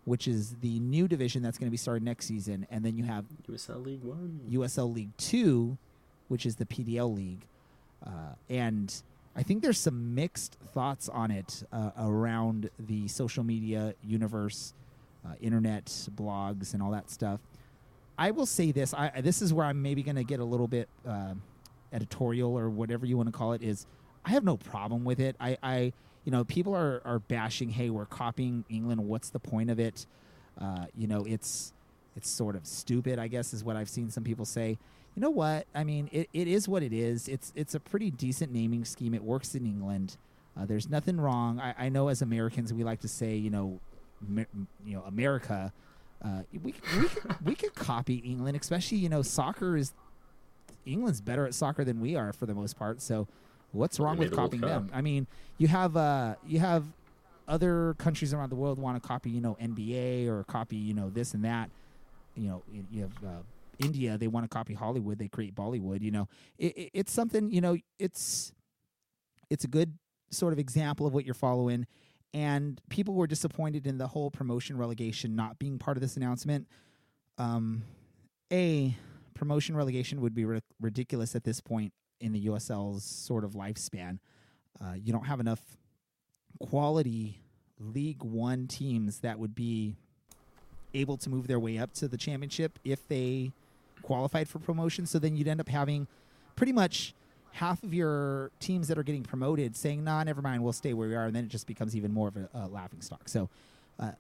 [0.06, 3.04] which is the new division that's going to be started next season, and then you
[3.04, 4.42] have USL League One.
[4.50, 5.78] USL League Two,
[6.28, 7.46] which is the PDL league,
[8.06, 8.94] uh, and
[9.36, 14.74] I think there's some mixed thoughts on it uh, around the social media universe,
[15.26, 17.40] uh, internet blogs, and all that stuff.
[18.18, 20.68] I will say this: I this is where I'm maybe going to get a little
[20.68, 21.34] bit uh,
[21.96, 23.64] editorial or whatever you want to call it.
[23.64, 23.88] Is
[24.26, 25.36] I have no problem with it.
[25.40, 25.94] I, I
[26.26, 27.70] you know, people are are bashing.
[27.70, 29.06] Hey, we're copying England.
[29.06, 30.06] What's the point of it?
[30.60, 31.74] Uh, you know, it's
[32.16, 33.20] it's sort of stupid.
[33.20, 34.78] I guess is what I've seen some people say.
[35.16, 35.66] You know what?
[35.74, 37.28] I mean, it, it is what it is.
[37.28, 39.14] It's it's a pretty decent naming scheme.
[39.14, 40.18] It works in England.
[40.58, 41.60] Uh, there's nothing wrong.
[41.60, 43.80] I, I know as Americans we like to say, you know,
[44.28, 45.72] you know, America.
[46.24, 47.08] Uh, we we
[47.44, 49.94] we could copy England, especially you know, soccer is
[50.86, 53.02] England's better at soccer than we are for the most part.
[53.02, 53.28] So,
[53.72, 54.90] what's wrong with copying them?
[54.94, 55.28] I mean,
[55.58, 56.86] you have uh, you have
[57.48, 61.10] other countries around the world want to copy, you know, NBA or copy, you know,
[61.10, 61.70] this and that.
[62.36, 63.42] You know, you- have uh,
[63.80, 65.20] India; they want to copy Hollywood.
[65.20, 66.02] They create Bollywood.
[66.02, 66.28] You know,
[66.58, 67.52] it, it, it's something.
[67.52, 68.52] You know, it's
[69.50, 69.98] it's a good
[70.32, 71.86] sort of example of what you're following.
[72.34, 76.68] And people were disappointed in the whole promotion relegation not being part of this announcement.
[77.38, 77.84] Um,
[78.52, 78.96] a
[79.36, 84.18] promotion relegation would be ri- ridiculous at this point in the USL's sort of lifespan.
[84.82, 85.62] Uh, you don't have enough
[86.60, 87.40] quality
[87.80, 89.96] League One teams that would be
[90.94, 93.52] able to move their way up to the championship if they
[94.02, 95.06] qualified for promotion.
[95.06, 96.08] So then you'd end up having
[96.56, 97.14] pretty much
[97.52, 101.08] half of your teams that are getting promoted saying, "Nah, never mind, we'll stay where
[101.08, 103.28] we are," and then it just becomes even more of a, a laughing stock.
[103.28, 103.50] So,
[104.00, 104.12] uh,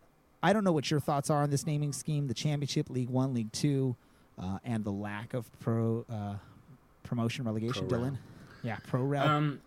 [0.43, 3.33] I don't know what your thoughts are on this naming scheme: the championship, League One,
[3.33, 3.95] League Two,
[4.41, 6.35] uh, and the lack of pro uh,
[7.03, 7.87] promotion relegation.
[7.87, 8.11] Pro-rel.
[8.11, 8.17] Dylan,
[8.63, 9.27] yeah, pro rel.
[9.27, 9.61] Um,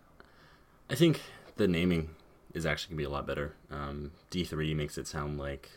[0.91, 1.21] I think
[1.57, 2.11] the naming
[2.55, 3.55] is actually gonna be a lot better.
[3.71, 5.71] Um, D three makes it sound like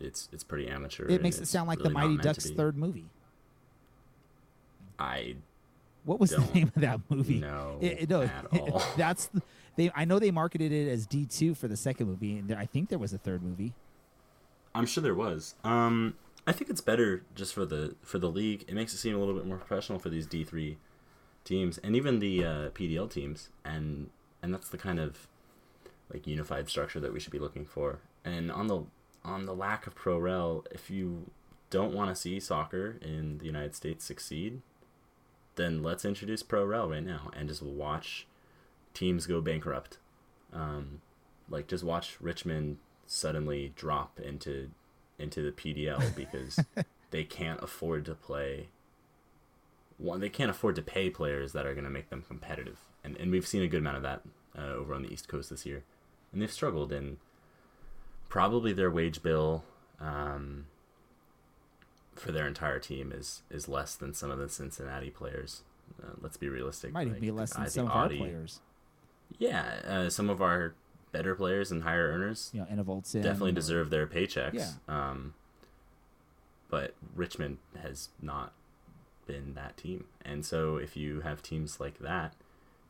[0.00, 1.06] it's it's pretty amateur.
[1.08, 3.06] it makes it sound like really the Mighty Ducks third movie.
[4.98, 5.36] I
[6.04, 7.38] What was the Don't name of that movie?
[7.40, 8.82] know It- it- no, at all.
[8.96, 9.42] that's the,
[9.76, 9.90] they.
[9.94, 12.66] I know they marketed it as D two for the second movie, and there, I
[12.66, 13.72] think there was a third movie.
[14.74, 15.54] I'm sure there was.
[15.64, 16.14] Um,
[16.46, 18.64] I think it's better just for the for the league.
[18.66, 20.78] It makes it seem a little bit more professional for these D three
[21.44, 24.10] teams and even the uh, PDL teams, and
[24.42, 25.28] and that's the kind of
[26.12, 28.00] like unified structure that we should be looking for.
[28.24, 28.84] And on the
[29.24, 31.30] on the lack of pro rel, if you
[31.70, 34.60] don't want to see soccer in the United States succeed,
[35.54, 38.26] then let's introduce pro rel right now and just watch
[38.94, 39.98] teams go bankrupt.
[40.52, 41.00] Um,
[41.48, 44.70] like just watch Richmond suddenly drop into
[45.22, 46.58] into the PDL because
[47.10, 48.68] they can't afford to play
[49.98, 52.78] one they can't afford to pay players that are going to make them competitive.
[53.04, 54.22] And and we've seen a good amount of that
[54.58, 55.84] uh, over on the east coast this year.
[56.32, 57.18] And they've struggled and
[58.28, 59.64] probably their wage bill
[60.00, 60.66] um,
[62.14, 65.62] for their entire team is is less than some of the Cincinnati players.
[66.02, 68.60] Uh, let's be realistic Might even like, be less than I some of our players.
[69.38, 70.74] yeah uh, some of our
[71.12, 72.66] better players and higher earners You know,
[73.22, 74.54] definitely deserve their paychecks.
[74.54, 74.70] Yeah.
[74.88, 75.34] Um,
[76.70, 78.52] but Richmond has not
[79.26, 82.34] been that team, and so if you have teams like that,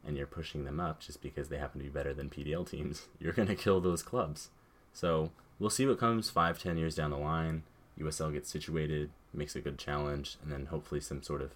[0.05, 3.09] and you're pushing them up just because they happen to be better than PDL teams,
[3.19, 4.51] you're gonna kill those clubs.
[4.93, 7.65] So we'll see what comes five, ten years down the line.
[7.99, 11.53] USL gets situated, makes a good challenge, and then hopefully some sort of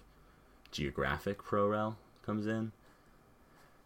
[0.71, 2.71] geographic pro rel comes in.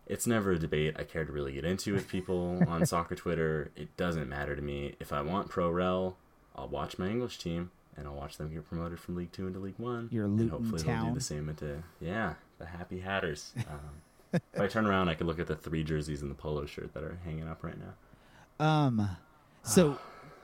[0.07, 3.71] It's never a debate I care to really get into with people on soccer Twitter.
[3.75, 4.95] It doesn't matter to me.
[4.99, 6.17] If I want pro rel,
[6.55, 9.59] I'll watch my English team and I'll watch them get promoted from League Two into
[9.59, 10.09] League One.
[10.11, 13.53] Your and Luton hopefully they'll do the same into yeah, the Happy Hatters.
[13.69, 16.65] Um, if I turn around, I could look at the three jerseys and the polo
[16.65, 18.65] shirt that are hanging up right now.
[18.65, 19.09] Um,
[19.63, 19.97] so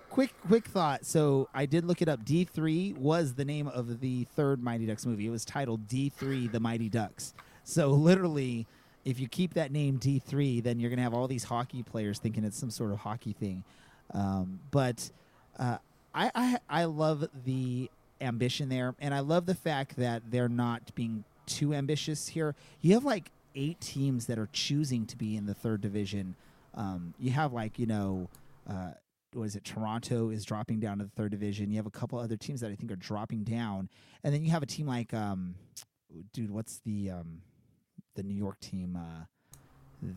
[0.09, 1.05] quick, quick thought.
[1.05, 2.25] So I did look it up.
[2.25, 5.27] D three was the name of the third Mighty Ducks movie.
[5.27, 7.33] It was titled D three: The Mighty Ducks.
[7.63, 8.67] So literally,
[9.07, 12.19] if you keep that name D three, then you're gonna have all these hockey players
[12.19, 13.63] thinking it's some sort of hockey thing.
[14.13, 15.09] Um, but
[15.57, 15.77] uh,
[16.13, 17.89] I, I I love the
[18.19, 22.53] ambition there, and I love the fact that they're not being too ambitious here.
[22.81, 26.35] You have like eight teams that are choosing to be in the third division.
[26.75, 28.27] Um, you have like you know,
[28.69, 28.91] uh,
[29.31, 29.63] what is it?
[29.63, 31.71] Toronto is dropping down to the third division.
[31.71, 33.87] You have a couple other teams that I think are dropping down,
[34.25, 35.55] and then you have a team like, um,
[36.33, 37.41] dude, what's the um,
[38.17, 39.25] the New York team uh,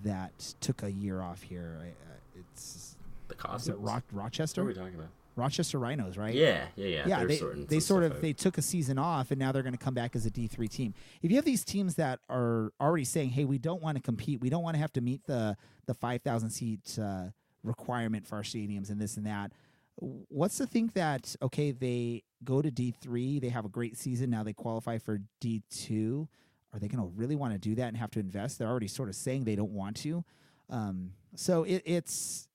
[0.05, 1.79] that took a year off here?
[1.81, 2.97] I, uh, it's
[3.29, 3.69] The is Cosmos.
[3.69, 4.63] it Ro- What Rochester?
[4.63, 5.09] are we talking about?
[5.37, 6.35] Rochester Rhinos, right?
[6.35, 7.07] Yeah, yeah, yeah.
[7.07, 8.21] yeah, they're they, they sort of out.
[8.21, 10.69] they took a season off and now they're going to come back as a D3
[10.69, 10.93] team.
[11.23, 14.41] If you have these teams that are already saying, "Hey, we don't want to compete.
[14.41, 17.27] We don't want to have to meet the the 5,000 seat uh,
[17.63, 19.53] requirement for our stadiums and this and that."
[19.97, 24.43] What's to think that okay, they go to D3, they have a great season, now
[24.43, 26.27] they qualify for D2.
[26.73, 28.59] Are they going to really want to do that and have to invest?
[28.59, 30.25] They're already sort of saying they don't want to.
[30.69, 32.49] Um, so it, it's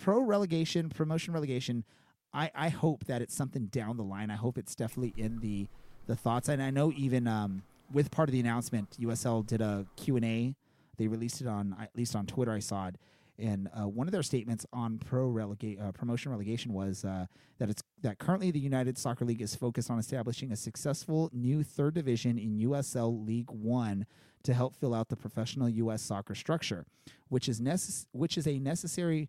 [0.00, 1.84] pro relegation, promotion relegation.
[2.32, 4.30] I, I hope that it's something down the line.
[4.30, 5.68] I hope it's definitely in the
[6.06, 6.48] the thoughts.
[6.48, 10.24] And I know even um, with part of the announcement, USL did a Q and
[10.24, 10.54] A.
[10.96, 12.52] They released it on at least on Twitter.
[12.52, 12.96] I saw it,
[13.38, 17.26] and uh, one of their statements on pro relegate uh, promotion relegation was uh,
[17.58, 21.62] that it's that currently the United Soccer League is focused on establishing a successful new
[21.62, 24.06] third division in USL League One
[24.44, 26.02] to help fill out the professional U.S.
[26.02, 26.84] soccer structure,
[27.28, 29.28] which is necess- which is a necessary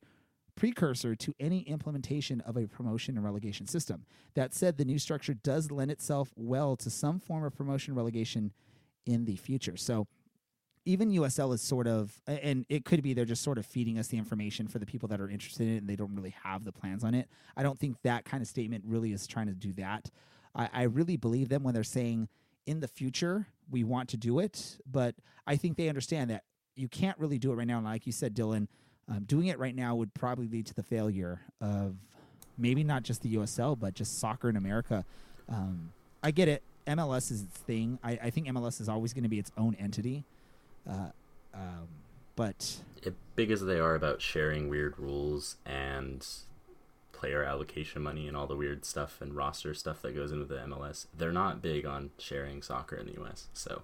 [0.55, 4.05] precursor to any implementation of a promotion and relegation system.
[4.35, 8.51] That said, the new structure does lend itself well to some form of promotion relegation
[9.05, 9.77] in the future.
[9.77, 10.07] So
[10.85, 14.07] even USL is sort of, and it could be they're just sort of feeding us
[14.07, 16.63] the information for the people that are interested in it and they don't really have
[16.63, 17.27] the plans on it.
[17.57, 20.11] I don't think that kind of statement really is trying to do that.
[20.55, 22.29] I, I really believe them when they're saying
[22.67, 25.15] in the future we want to do it, but
[25.47, 26.43] I think they understand that
[26.75, 27.77] you can't really do it right now.
[27.77, 28.67] And like you said, Dylan,
[29.09, 31.95] um, doing it right now would probably lead to the failure of
[32.57, 35.03] maybe not just the USL, but just soccer in America.
[35.49, 36.63] Um, I get it.
[36.87, 37.97] MLS is its thing.
[38.03, 40.25] I, I think MLS is always going to be its own entity.
[40.89, 41.09] Uh,
[41.53, 41.87] um,
[42.35, 46.25] but It, big as they are about sharing weird rules and
[47.11, 50.57] player allocation money and all the weird stuff and roster stuff that goes into the
[50.57, 53.47] MLS, they're not big on sharing soccer in the US.
[53.53, 53.83] So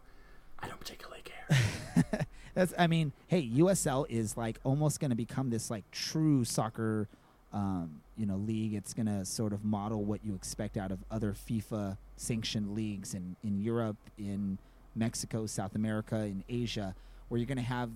[0.60, 2.26] I don't particularly care.
[2.54, 7.08] That's I mean, hey, USL is like almost going to become this like true soccer
[7.54, 8.74] um, you know, league.
[8.74, 13.14] It's going to sort of model what you expect out of other FIFA sanctioned leagues
[13.14, 14.58] in in Europe, in
[14.96, 16.96] Mexico, South America, and Asia,
[17.30, 17.90] where you're going to have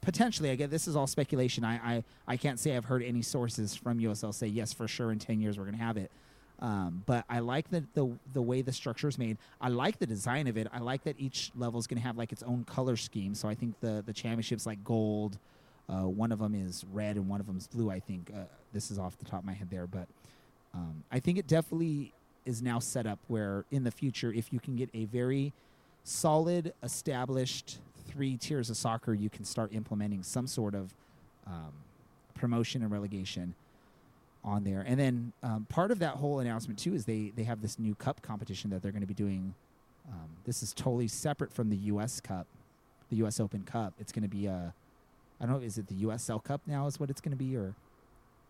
[0.00, 1.64] potentially, I get this is all speculation.
[1.64, 5.12] I, I, I can't say I've heard any sources from USL say yes for sure
[5.12, 6.10] in ten years we're gonna have it.
[6.60, 9.38] Um, but I like the, the the way the structure is made.
[9.60, 10.66] I like the design of it.
[10.72, 13.34] I like that each level is gonna have like its own color scheme.
[13.34, 15.38] So I think the the championships like gold.
[15.90, 17.90] Uh, one of them is red and one of them is blue.
[17.90, 18.40] I think uh,
[18.74, 20.06] this is off the top of my head there, but
[20.74, 22.12] um, I think it definitely
[22.44, 25.54] is now set up where in the future, if you can get a very
[26.08, 27.78] solid, established
[28.08, 30.94] three tiers of soccer, you can start implementing some sort of
[31.46, 31.72] um,
[32.34, 33.54] promotion and relegation
[34.44, 34.84] on there.
[34.86, 37.94] And then um, part of that whole announcement too is they they have this new
[37.94, 39.54] cup competition that they're going to be doing.
[40.08, 42.20] Um, this is totally separate from the U.S.
[42.20, 42.46] Cup,
[43.10, 43.40] the U.S.
[43.40, 43.92] Open Cup.
[44.00, 44.72] It's going to be a,
[45.38, 46.86] I don't know, is it the USL Cup now?
[46.86, 47.74] Is what it's going to be, or,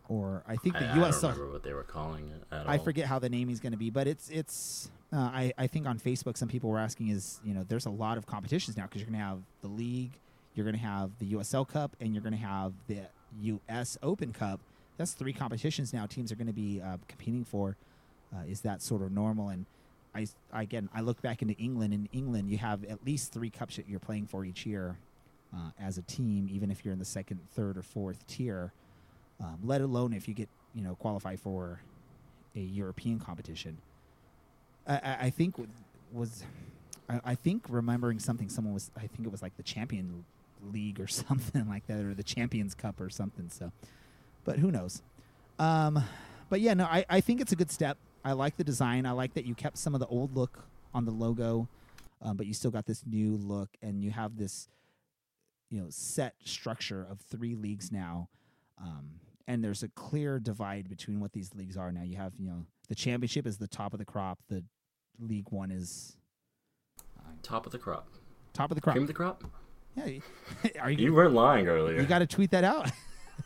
[0.08, 1.22] or I think the I, I don't USL.
[1.22, 2.72] remember what they were calling it at all.
[2.72, 2.84] I all.
[2.84, 4.90] forget how the name is going to be, but it's it's.
[5.12, 7.90] Uh, I I think on Facebook some people were asking is you know there's a
[7.90, 10.12] lot of competitions now because you're going to have the league,
[10.54, 13.00] you're going to have the USL Cup, and you're going to have the
[13.42, 14.60] US Open Cup.
[14.96, 16.06] That's three competitions now.
[16.06, 17.76] Teams are going to be uh, competing for.
[18.34, 19.48] Uh, is that sort of normal?
[19.48, 19.64] And
[20.14, 21.94] I again I look back into England.
[21.94, 24.96] In England, you have at least three cups that you're playing for each year
[25.54, 28.72] uh, as a team, even if you're in the second, third, or fourth tier.
[29.40, 31.80] Um, let alone if you get you know qualify for
[32.56, 33.78] a European competition.
[34.86, 35.70] I, I, I think w-
[36.12, 36.44] was
[37.08, 40.24] I, I think remembering something someone was I think it was like the Champion
[40.72, 43.48] League or something like that or the Champions Cup or something.
[43.50, 43.72] So,
[44.44, 45.02] but who knows?
[45.58, 46.02] Um,
[46.48, 47.98] but yeah, no, I, I think it's a good step.
[48.24, 49.06] I like the design.
[49.06, 50.64] I like that you kept some of the old look
[50.94, 51.68] on the logo,
[52.22, 54.68] um, but you still got this new look, and you have this
[55.70, 58.28] you know set structure of three leagues now.
[58.80, 62.02] Um, and there's a clear divide between what these leagues are now.
[62.02, 64.38] You have, you know, the championship is the top of the crop.
[64.48, 64.62] The
[65.18, 66.16] League One is
[67.42, 68.08] Top of the crop.
[68.52, 68.94] top of the crop.
[68.94, 69.42] Cream of the crop?
[69.96, 70.22] Yeah, you-
[70.80, 71.06] are you?
[71.06, 72.00] You weren't lying earlier.
[72.00, 72.90] You got to tweet that out.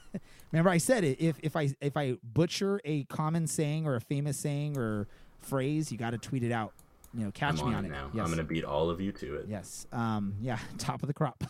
[0.52, 1.18] Remember, I said it.
[1.20, 5.08] If if I if I butcher a common saying or a famous saying or
[5.40, 6.72] phrase, you got to tweet it out.
[7.14, 8.10] You know, catch I'm me on on it now.
[8.14, 8.24] Yes.
[8.24, 9.46] I'm gonna beat all of you to it.
[9.48, 9.86] Yes.
[9.92, 10.34] Um.
[10.40, 10.58] Yeah.
[10.78, 11.42] Top of the crop.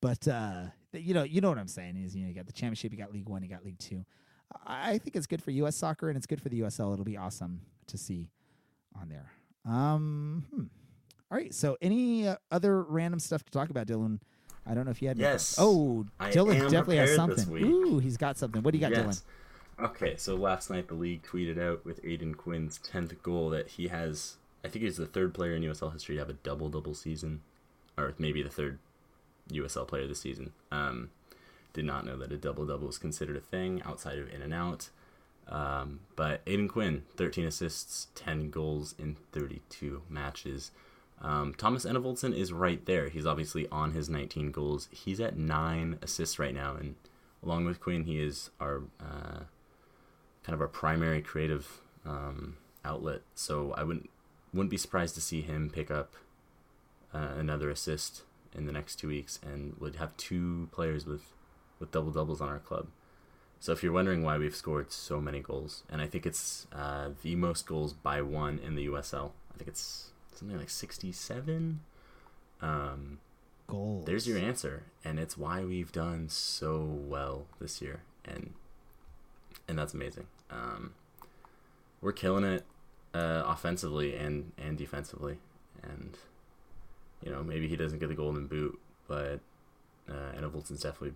[0.00, 0.62] but uh,
[0.92, 2.98] you know, you know what I'm saying is, you know, you got the championship, you
[2.98, 4.04] got League One, you got League Two.
[4.66, 5.76] I I think it's good for U.S.
[5.76, 6.92] soccer and it's good for the USL.
[6.92, 8.30] It'll be awesome to see
[9.00, 9.30] on there.
[9.64, 10.46] Um.
[10.52, 10.62] hmm.
[11.30, 11.54] All right.
[11.54, 14.18] So, any uh, other random stuff to talk about, Dylan?
[14.66, 15.16] I don't know if you had.
[15.16, 15.56] any- Yes.
[15.58, 17.48] Oh, Dylan definitely has something.
[17.64, 18.62] Ooh, he's got something.
[18.62, 19.22] What do you got, Dylan?
[19.80, 23.88] Okay, so last night the league tweeted out with Aodhan Quinn's tenth goal that he
[23.88, 24.36] has.
[24.64, 27.40] I think he's the third player in USL history to have a double double season,
[27.96, 28.78] or maybe the third
[29.50, 30.52] USL player this season.
[30.70, 31.10] Um,
[31.72, 34.54] did not know that a double double was considered a thing outside of in and
[34.54, 34.90] out.
[35.48, 40.70] Um, but Aodhan Quinn, 13 assists, 10 goals in 32 matches.
[41.20, 43.08] Um, Thomas Enevoldsen is right there.
[43.08, 44.88] He's obviously on his 19 goals.
[44.90, 46.94] He's at nine assists right now, and
[47.42, 49.44] along with Quinn, he is our uh,
[50.44, 53.20] kind of our primary creative um, outlet.
[53.34, 54.08] So I wouldn't
[54.54, 56.14] wouldn't be surprised to see him pick up
[57.12, 58.22] uh, another assist
[58.54, 61.32] in the next two weeks, and would have two players with
[61.78, 62.88] with double doubles on our club.
[63.58, 67.10] So if you're wondering why we've scored so many goals, and I think it's uh,
[67.22, 69.32] the most goals by one in the USL.
[69.54, 71.80] I think it's something like 67.
[72.62, 73.18] Um,
[73.66, 74.06] Goals.
[74.06, 78.54] there's your answer, and it's why we've done so well this year, and
[79.68, 80.26] and that's amazing.
[80.50, 80.94] Um,
[82.00, 82.64] we're killing it
[83.14, 85.38] uh, offensively and and defensively,
[85.82, 86.16] and
[87.22, 89.40] you know maybe he doesn't get the golden boot, but
[90.08, 91.14] uh, Enevoldsen's definitely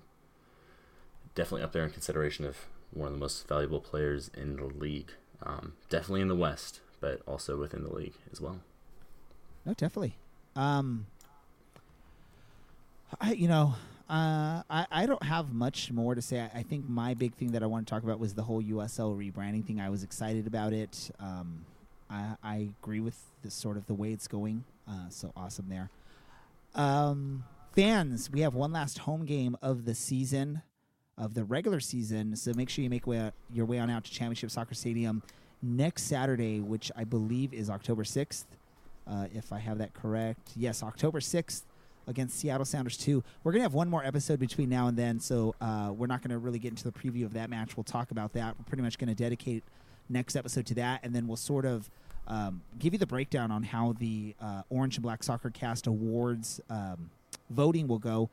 [1.34, 5.12] definitely up there in consideration of one of the most valuable players in the league.
[5.42, 8.60] Um, definitely in the West, but also within the league as well.
[9.66, 10.16] No, definitely.
[10.56, 11.06] Um,
[13.20, 13.74] I you know,
[14.08, 16.40] uh, I I don't have much more to say.
[16.40, 18.62] I, I think my big thing that I want to talk about was the whole
[18.62, 19.80] USL rebranding thing.
[19.80, 21.10] I was excited about it.
[21.18, 21.64] Um,
[22.08, 24.64] I I agree with the sort of the way it's going.
[24.88, 25.90] Uh, so awesome there.
[26.74, 30.62] Um, fans, we have one last home game of the season,
[31.16, 32.36] of the regular season.
[32.36, 35.22] So make sure you make way, your way on out to Championship Soccer Stadium
[35.62, 38.44] next Saturday, which I believe is October 6th,
[39.06, 40.50] uh, if I have that correct.
[40.56, 41.62] Yes, October 6th
[42.06, 43.22] against Seattle Sounders 2.
[43.42, 46.20] We're going to have one more episode between now and then, so uh, we're not
[46.20, 47.76] going to really get into the preview of that match.
[47.76, 48.56] We'll talk about that.
[48.58, 49.64] We're pretty much going to dedicate
[50.08, 51.88] next episode to that, and then we'll sort of
[52.26, 56.60] um, give you the breakdown on how the uh, Orange and Black Soccer Cast Awards
[56.70, 57.10] um,
[57.50, 58.30] voting will go.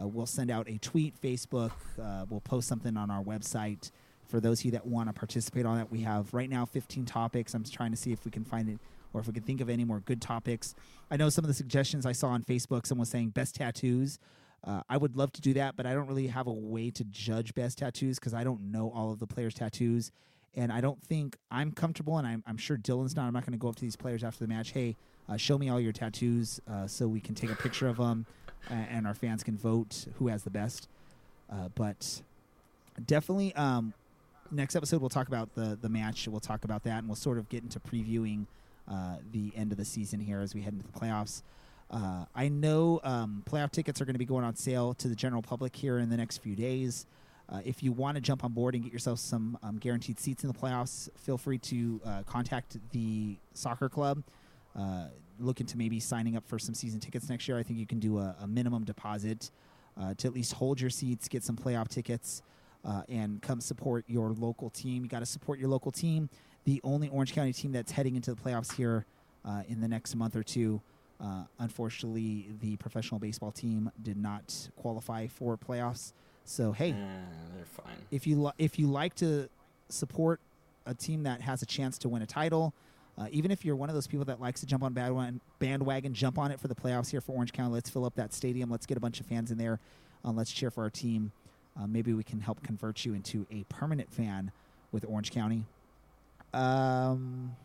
[0.00, 1.72] Uh, we'll send out a tweet, Facebook.
[2.00, 3.90] Uh, we'll post something on our website
[4.26, 5.90] for those of you that want to participate on it.
[5.90, 7.52] We have right now 15 topics.
[7.54, 8.78] I'm trying to see if we can find it
[9.12, 10.74] or if we can think of any more good topics.
[11.10, 12.86] I know some of the suggestions I saw on Facebook.
[12.86, 14.18] Someone was saying best tattoos.
[14.64, 17.04] Uh, I would love to do that, but I don't really have a way to
[17.04, 20.12] judge best tattoos because I don't know all of the players' tattoos,
[20.54, 22.18] and I don't think I'm comfortable.
[22.18, 23.26] And I'm, I'm sure Dylan's not.
[23.26, 24.72] I'm not going to go up to these players after the match.
[24.72, 24.96] Hey,
[25.28, 28.26] uh, show me all your tattoos uh, so we can take a picture of them,
[28.68, 30.88] and our fans can vote who has the best.
[31.50, 32.22] Uh, but
[33.06, 33.94] definitely, um,
[34.50, 36.26] next episode we'll talk about the the match.
[36.28, 38.46] We'll talk about that, and we'll sort of get into previewing
[38.90, 41.42] uh, the end of the season here as we head into the playoffs.
[41.90, 45.14] Uh, I know um, playoff tickets are going to be going on sale to the
[45.14, 47.06] general public here in the next few days.
[47.52, 50.42] Uh, if you want to jump on board and get yourself some um, guaranteed seats
[50.42, 54.22] in the playoffs, feel free to uh, contact the soccer club.
[54.74, 57.58] Uh, look into maybe signing up for some season tickets next year.
[57.58, 59.50] I think you can do a, a minimum deposit
[60.00, 62.42] uh, to at least hold your seats, get some playoff tickets,
[62.86, 65.02] uh, and come support your local team.
[65.02, 66.30] You got to support your local team.
[66.64, 69.04] The only Orange County team that's heading into the playoffs here
[69.44, 70.80] uh, in the next month or two.
[71.60, 76.12] Unfortunately, the professional baseball team did not qualify for playoffs.
[76.44, 76.96] So hey, Uh,
[77.54, 77.96] they're fine.
[78.10, 79.48] if you li- if you like to
[79.88, 80.40] support
[80.86, 82.72] a team that has a chance to win a title,
[83.18, 86.12] uh, even if you're one of those people that likes to jump on bandwagon, bandwagon,
[86.14, 87.72] jump on it for the playoffs here for Orange County.
[87.72, 88.70] Let's fill up that stadium.
[88.70, 89.78] Let's get a bunch of fans in there.
[90.24, 91.30] Uh, let's cheer for our team.
[91.78, 94.50] Uh, maybe we can help convert you into a permanent fan
[94.90, 95.64] with Orange County.
[96.52, 97.56] Um,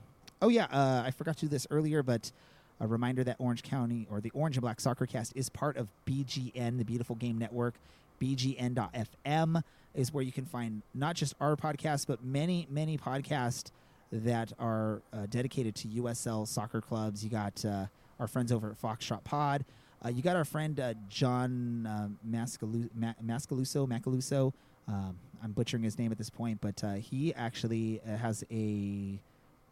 [0.41, 2.31] oh yeah, uh, I forgot to do this earlier, but
[2.79, 5.89] a reminder that Orange County or the Orange and Black Soccer Cast is part of
[6.05, 7.75] BGN, the Beautiful Game Network.
[8.19, 9.61] BGN.FM
[9.93, 13.71] is where you can find not just our podcast, but many, many podcasts
[14.11, 17.23] that are uh, dedicated to USL soccer clubs.
[17.23, 17.85] You got uh,
[18.19, 19.65] our friends over at Foxtrot Pod.
[20.05, 24.53] Uh, you got our friend uh, John uh, Mascalu- Ma- Mascaluso.
[24.87, 29.19] Um, I'm butchering his name at this point, but uh, he actually uh, has a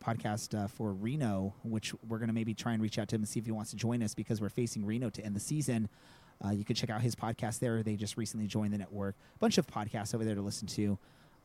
[0.04, 3.30] podcast for Reno, which we're going to maybe try and reach out to him and
[3.30, 5.90] see if he wants to join us because we're facing Reno to end the season.
[6.44, 7.84] Uh, you can check out his podcast there.
[7.84, 9.16] They just recently joined the network.
[9.36, 10.98] A bunch of podcasts over there to listen to.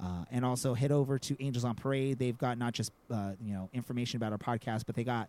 [0.02, 2.18] Uh, and also head over to Angels on Parade.
[2.18, 5.28] They've got not just uh, you know information about our podcast, but they got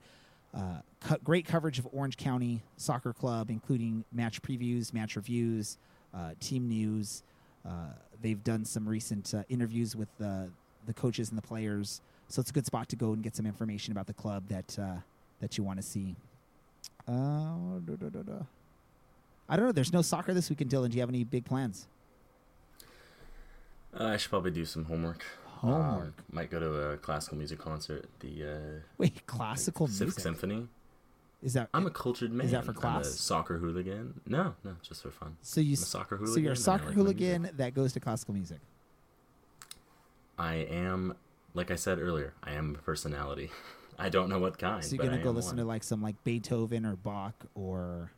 [0.54, 5.78] uh, co- great coverage of Orange County Soccer Club, including match previews, match reviews,
[6.14, 7.24] uh, team news.
[7.68, 7.90] Uh,
[8.22, 10.50] they've done some recent interviews with the
[10.86, 13.46] the coaches and the players, so it's a good spot to go and get some
[13.46, 14.78] information about the club that
[15.42, 16.16] that you want to see.
[17.08, 18.61] Uh.
[19.52, 19.74] I don't know.
[19.74, 20.90] There's no soccer this weekend, Dylan.
[20.90, 21.88] Do you have any big plans?
[23.94, 25.26] Uh, I should probably do some homework.
[25.58, 26.04] Homework.
[26.04, 30.24] Um, might go to a classical music concert the uh, Wait, classical Civic music.
[30.24, 30.70] Symphony.
[31.44, 32.46] Is that I'm a cultured man.
[32.46, 33.10] Is that for class?
[33.10, 34.22] soccer hooligan.
[34.26, 35.36] No, no, just for fun.
[35.42, 36.44] so you I'm a soccer so hooligan.
[36.44, 38.60] you're a soccer like hooligan that goes to classical music.
[40.38, 41.16] I am,
[41.54, 43.52] like I said earlier, I am a personality.
[44.00, 44.84] I don't know what kind.
[44.84, 45.66] So you're gonna go listen one.
[45.66, 48.12] to like some like Beethoven or Bach or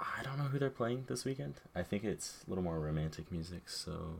[0.00, 1.54] I don't know who they're playing this weekend.
[1.74, 3.68] I think it's a little more romantic music.
[3.68, 4.14] So,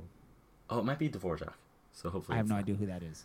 [0.69, 1.55] oh, it might be Dvorak.
[1.93, 2.61] So hopefully, I have no not.
[2.63, 3.25] idea who that is.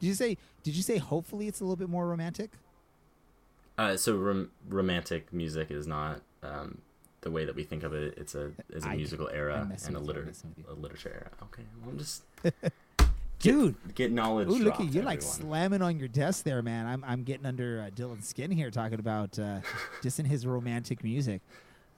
[0.00, 0.38] Did you say?
[0.62, 0.98] Did you say?
[0.98, 2.50] Hopefully, it's a little bit more romantic.
[3.78, 6.78] Uh, so rom- romantic music is not um,
[7.22, 8.14] the way that we think of it.
[8.16, 10.72] It's a it's a I- musical era and a, liter- messing with you.
[10.72, 11.30] a literature era.
[11.44, 12.22] Okay, well, I'm just
[13.42, 14.48] Dude, get knowledge.
[14.48, 16.86] ooh, look at you're like slamming on your desk there, man.
[16.86, 19.60] I'm I'm getting under uh, Dylan's skin here, talking about uh,
[20.02, 21.42] just in his romantic music.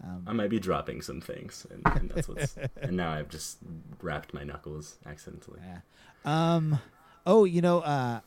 [0.03, 2.57] Um, I might be dropping some things, and, and that's what's.
[2.81, 3.59] and now I've just
[4.01, 5.61] wrapped my knuckles accidentally.
[5.65, 5.81] Yeah.
[6.25, 6.81] Um.
[7.27, 8.21] Oh, you know, uh,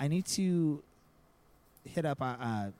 [0.00, 0.82] I need to
[1.84, 2.20] hit up.
[2.20, 2.70] Uh, uh,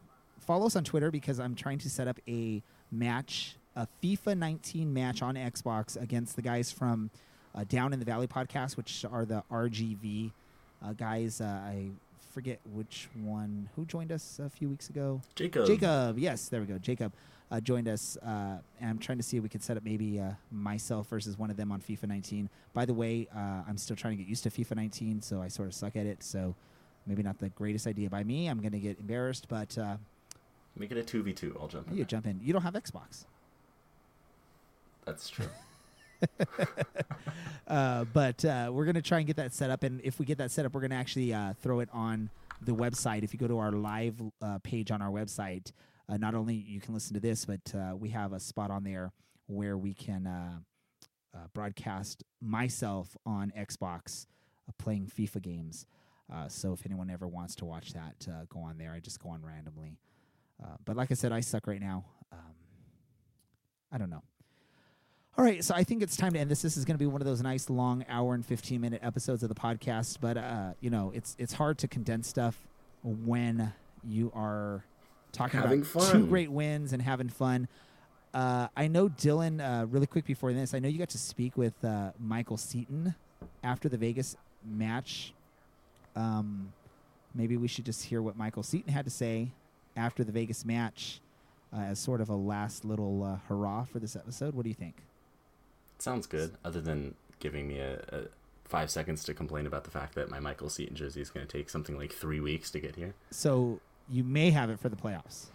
[0.40, 4.92] follow us on Twitter because I'm trying to set up a match, a FIFA 19
[4.92, 7.10] match on Xbox against the guys from
[7.54, 10.30] uh, Down in the Valley podcast, which are the RGV
[10.84, 11.40] uh, guys.
[11.40, 11.90] Uh, I
[12.32, 15.20] forget which one who joined us a few weeks ago.
[15.34, 15.66] Jacob.
[15.66, 16.78] Jacob, yes, there we go.
[16.78, 17.12] Jacob
[17.50, 20.18] uh, joined us, uh, and I'm trying to see if we could set up maybe
[20.18, 22.48] uh, myself versus one of them on FIFA 19.
[22.72, 25.48] By the way, uh, I'm still trying to get used to FIFA 19, so I
[25.48, 26.22] sort of suck at it.
[26.22, 26.54] So
[27.06, 28.46] maybe not the greatest idea by me.
[28.48, 29.96] I'm going to get embarrassed, but uh,
[30.74, 31.54] Make it a two v two.
[31.60, 31.90] I'll jump.
[31.90, 32.40] in you jump in.
[32.42, 33.26] You don't have Xbox.
[35.04, 35.48] That's true.
[37.66, 40.38] uh, but uh, we're gonna try and get that set up, and if we get
[40.38, 42.30] that set up, we're gonna actually uh, throw it on
[42.60, 43.22] the website.
[43.22, 45.72] If you go to our live uh, page on our website,
[46.08, 48.84] uh, not only you can listen to this, but uh, we have a spot on
[48.84, 49.12] there
[49.46, 50.62] where we can
[51.54, 54.26] broadcast myself on Xbox
[54.78, 55.86] playing FIFA games.
[56.48, 58.92] So if anyone ever wants to watch that, go on there.
[58.92, 59.98] I just go on randomly.
[60.84, 62.04] But like I said, I suck right now.
[62.30, 62.54] Um,
[63.90, 64.22] I don't know.
[65.38, 66.60] All right, so I think it's time to end this.
[66.60, 69.42] This is going to be one of those nice long hour and 15 minute episodes
[69.42, 72.58] of the podcast, but uh, you know, it's it's hard to condense stuff
[73.02, 73.72] when
[74.06, 74.84] you are
[75.32, 76.12] talking Having about fun.
[76.12, 77.66] two great wins and having fun.
[78.34, 79.60] Uh, I know Dylan.
[79.60, 83.14] Uh, really quick before this, I know you got to speak with uh, Michael Seaton
[83.64, 85.32] after the Vegas match.
[86.14, 86.74] Um,
[87.34, 89.50] maybe we should just hear what Michael Seaton had to say
[89.96, 91.20] after the Vegas match,
[91.74, 94.54] uh, as sort of a last little uh, hurrah for this episode.
[94.54, 94.96] What do you think?
[96.02, 96.54] Sounds good.
[96.64, 98.20] Other than giving me a, a
[98.64, 101.52] five seconds to complain about the fact that my Michael Seaton jersey is going to
[101.58, 103.14] take something like three weeks to get here.
[103.30, 105.46] So you may have it for the playoffs.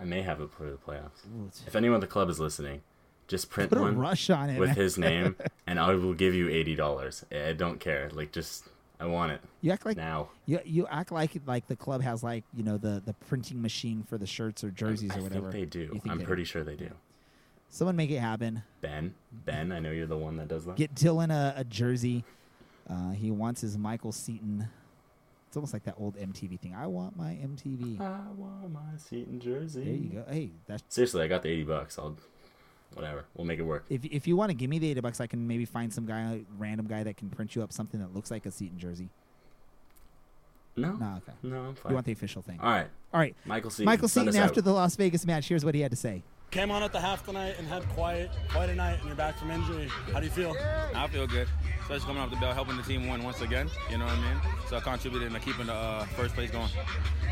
[0.00, 1.26] I may have it for the playoffs.
[1.36, 2.80] Ooh, If anyone at the club is listening,
[3.28, 4.58] just print Put one rush on it.
[4.58, 4.76] with man.
[4.76, 5.36] his name,
[5.66, 7.22] and I will give you eighty dollars.
[7.30, 8.08] I don't care.
[8.12, 8.64] Like, just
[8.98, 10.28] I want it You act like now.
[10.46, 14.02] you, you act like like the club has like you know the the printing machine
[14.02, 15.52] for the shirts or jerseys I or whatever.
[15.52, 16.00] think they do.
[16.08, 16.26] I'm they do?
[16.26, 16.90] pretty sure they do.
[17.74, 18.62] Someone make it happen.
[18.82, 20.76] Ben, Ben, I know you're the one that does that.
[20.76, 22.22] Get Dylan a, a jersey.
[22.88, 24.68] Uh, he wants his Michael Seaton.
[25.48, 26.72] It's almost like that old MTV thing.
[26.72, 28.00] I want my MTV.
[28.00, 29.82] I want my Seaton jersey.
[29.82, 30.24] There you go.
[30.32, 31.98] Hey, that's Seriously, I got the eighty bucks.
[31.98, 32.16] I'll,
[32.92, 33.24] whatever.
[33.34, 33.86] We'll make it work.
[33.90, 36.06] if if you want to give me the eighty bucks, I can maybe find some
[36.06, 39.08] guy, random guy that can print you up something that looks like a Seaton jersey.
[40.76, 41.32] No, No, okay.
[41.42, 42.60] no, I'm You want the official thing?
[42.60, 43.34] All right, All right.
[43.44, 43.86] Michael Seaton.
[43.86, 44.64] Michael Seaton after out.
[44.64, 45.48] the Las Vegas match.
[45.48, 46.22] Here's what he had to say.
[46.54, 49.36] Came on at the half tonight and had quite quite a night, and you're back
[49.36, 49.88] from injury.
[50.12, 50.54] How do you feel?
[50.94, 51.48] I feel good,
[51.80, 53.68] especially coming off the bell, helping the team win once again.
[53.90, 54.40] You know what I mean?
[54.68, 56.68] So I contributed to keeping the uh, first place going.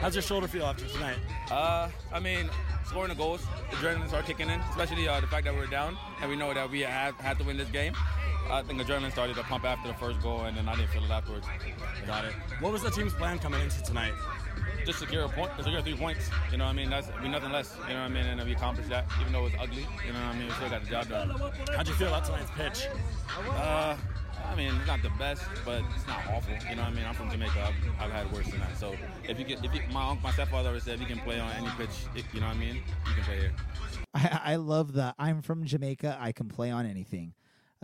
[0.00, 1.18] How's your shoulder feel after tonight?
[1.52, 2.50] Uh, I mean,
[2.84, 5.96] scoring the goals, the adrenaline started kicking in, especially uh, the fact that we're down
[6.20, 7.94] and we know that we have had to win this game.
[8.50, 11.04] I think adrenaline started to pump after the first goal, and then I didn't feel
[11.04, 11.46] it afterwards.
[12.08, 12.32] Got it.
[12.58, 14.14] What was the team's plan coming into tonight?
[14.84, 16.28] Just secure a point, secure three points.
[16.50, 16.90] You know what I mean?
[16.90, 17.76] That's we nothing less.
[17.88, 18.26] You know what I mean?
[18.26, 19.86] And we accomplished that, even though it was ugly.
[20.06, 20.48] You know what I mean?
[20.48, 21.52] We still got the job done.
[21.76, 22.88] How'd you feel about tonight's pitch?
[23.50, 23.96] Uh,
[24.44, 26.52] I mean, it's not the best, but it's not awful.
[26.68, 27.04] You know what I mean?
[27.06, 27.52] I'm from Jamaica.
[27.58, 28.76] I've, I've had worse than that.
[28.76, 28.94] So
[29.24, 31.38] if you get, if you, my uncle, my stepfather always said, if you can play
[31.40, 32.74] on any pitch, if, you know what I mean?
[32.76, 33.52] You can play here.
[34.14, 36.18] I, I love the I'm from Jamaica.
[36.20, 37.34] I can play on anything.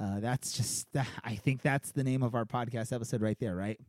[0.00, 0.88] Uh, that's just
[1.24, 3.80] I think that's the name of our podcast episode right there, right?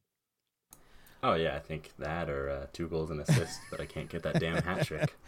[1.22, 4.24] Oh yeah, I think that or uh, two goals and assists, but I can't get
[4.24, 5.14] that damn hat trick.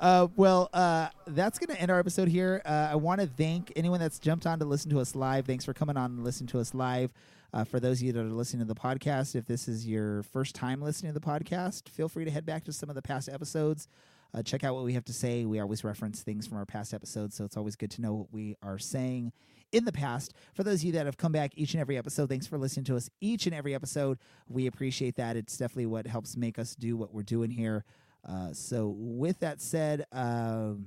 [0.00, 2.60] Uh, well, uh, that's going to end our episode here.
[2.64, 5.46] Uh, I want to thank anyone that's jumped on to listen to us live.
[5.46, 7.12] Thanks for coming on and listening to us live.
[7.54, 10.24] Uh, for those of you that are listening to the podcast, if this is your
[10.24, 13.02] first time listening to the podcast, feel free to head back to some of the
[13.02, 13.86] past episodes.
[14.34, 15.44] Uh, check out what we have to say.
[15.44, 18.32] We always reference things from our past episodes, so it's always good to know what
[18.32, 19.30] we are saying
[19.72, 20.34] in the past.
[20.54, 22.84] For those of you that have come back each and every episode, thanks for listening
[22.84, 24.18] to us each and every episode.
[24.48, 25.36] We appreciate that.
[25.36, 27.84] It's definitely what helps make us do what we're doing here.
[28.28, 30.86] Uh, so, with that said, um,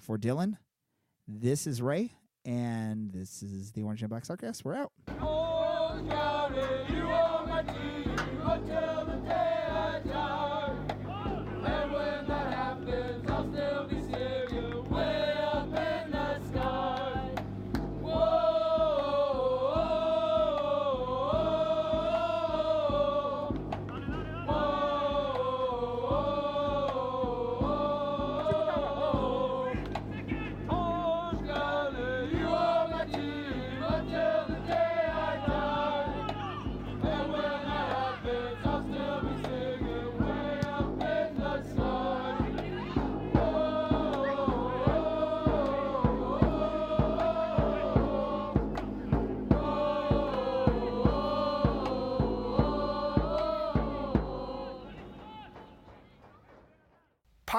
[0.00, 0.58] for Dylan,
[1.26, 2.12] this is Ray,
[2.44, 4.64] and this is the Orange and Black Sarcast.
[4.64, 4.92] We're out.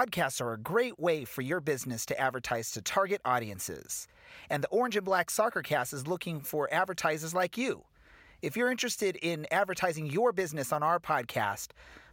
[0.02, 4.08] Podcasts are a great way for your business to advertise to target audiences.
[4.50, 7.84] And the Orange and Black Soccer Cast is looking for advertisers like you.
[8.42, 11.68] If you're interested in advertising your business on our podcast,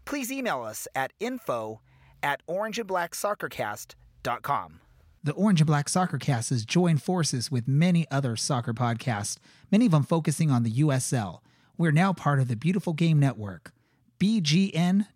[0.05, 1.81] please email us at info
[2.23, 4.81] at orangeandblacksoccercast.com.
[5.25, 9.39] The Orange and Black Soccer Cast has joined forces with many other soccer podcasts,
[9.73, 11.39] many of them focusing on the USL.
[11.79, 13.73] We're now part of the Beautiful Game Network,
[14.21, 15.07] bgn.fm.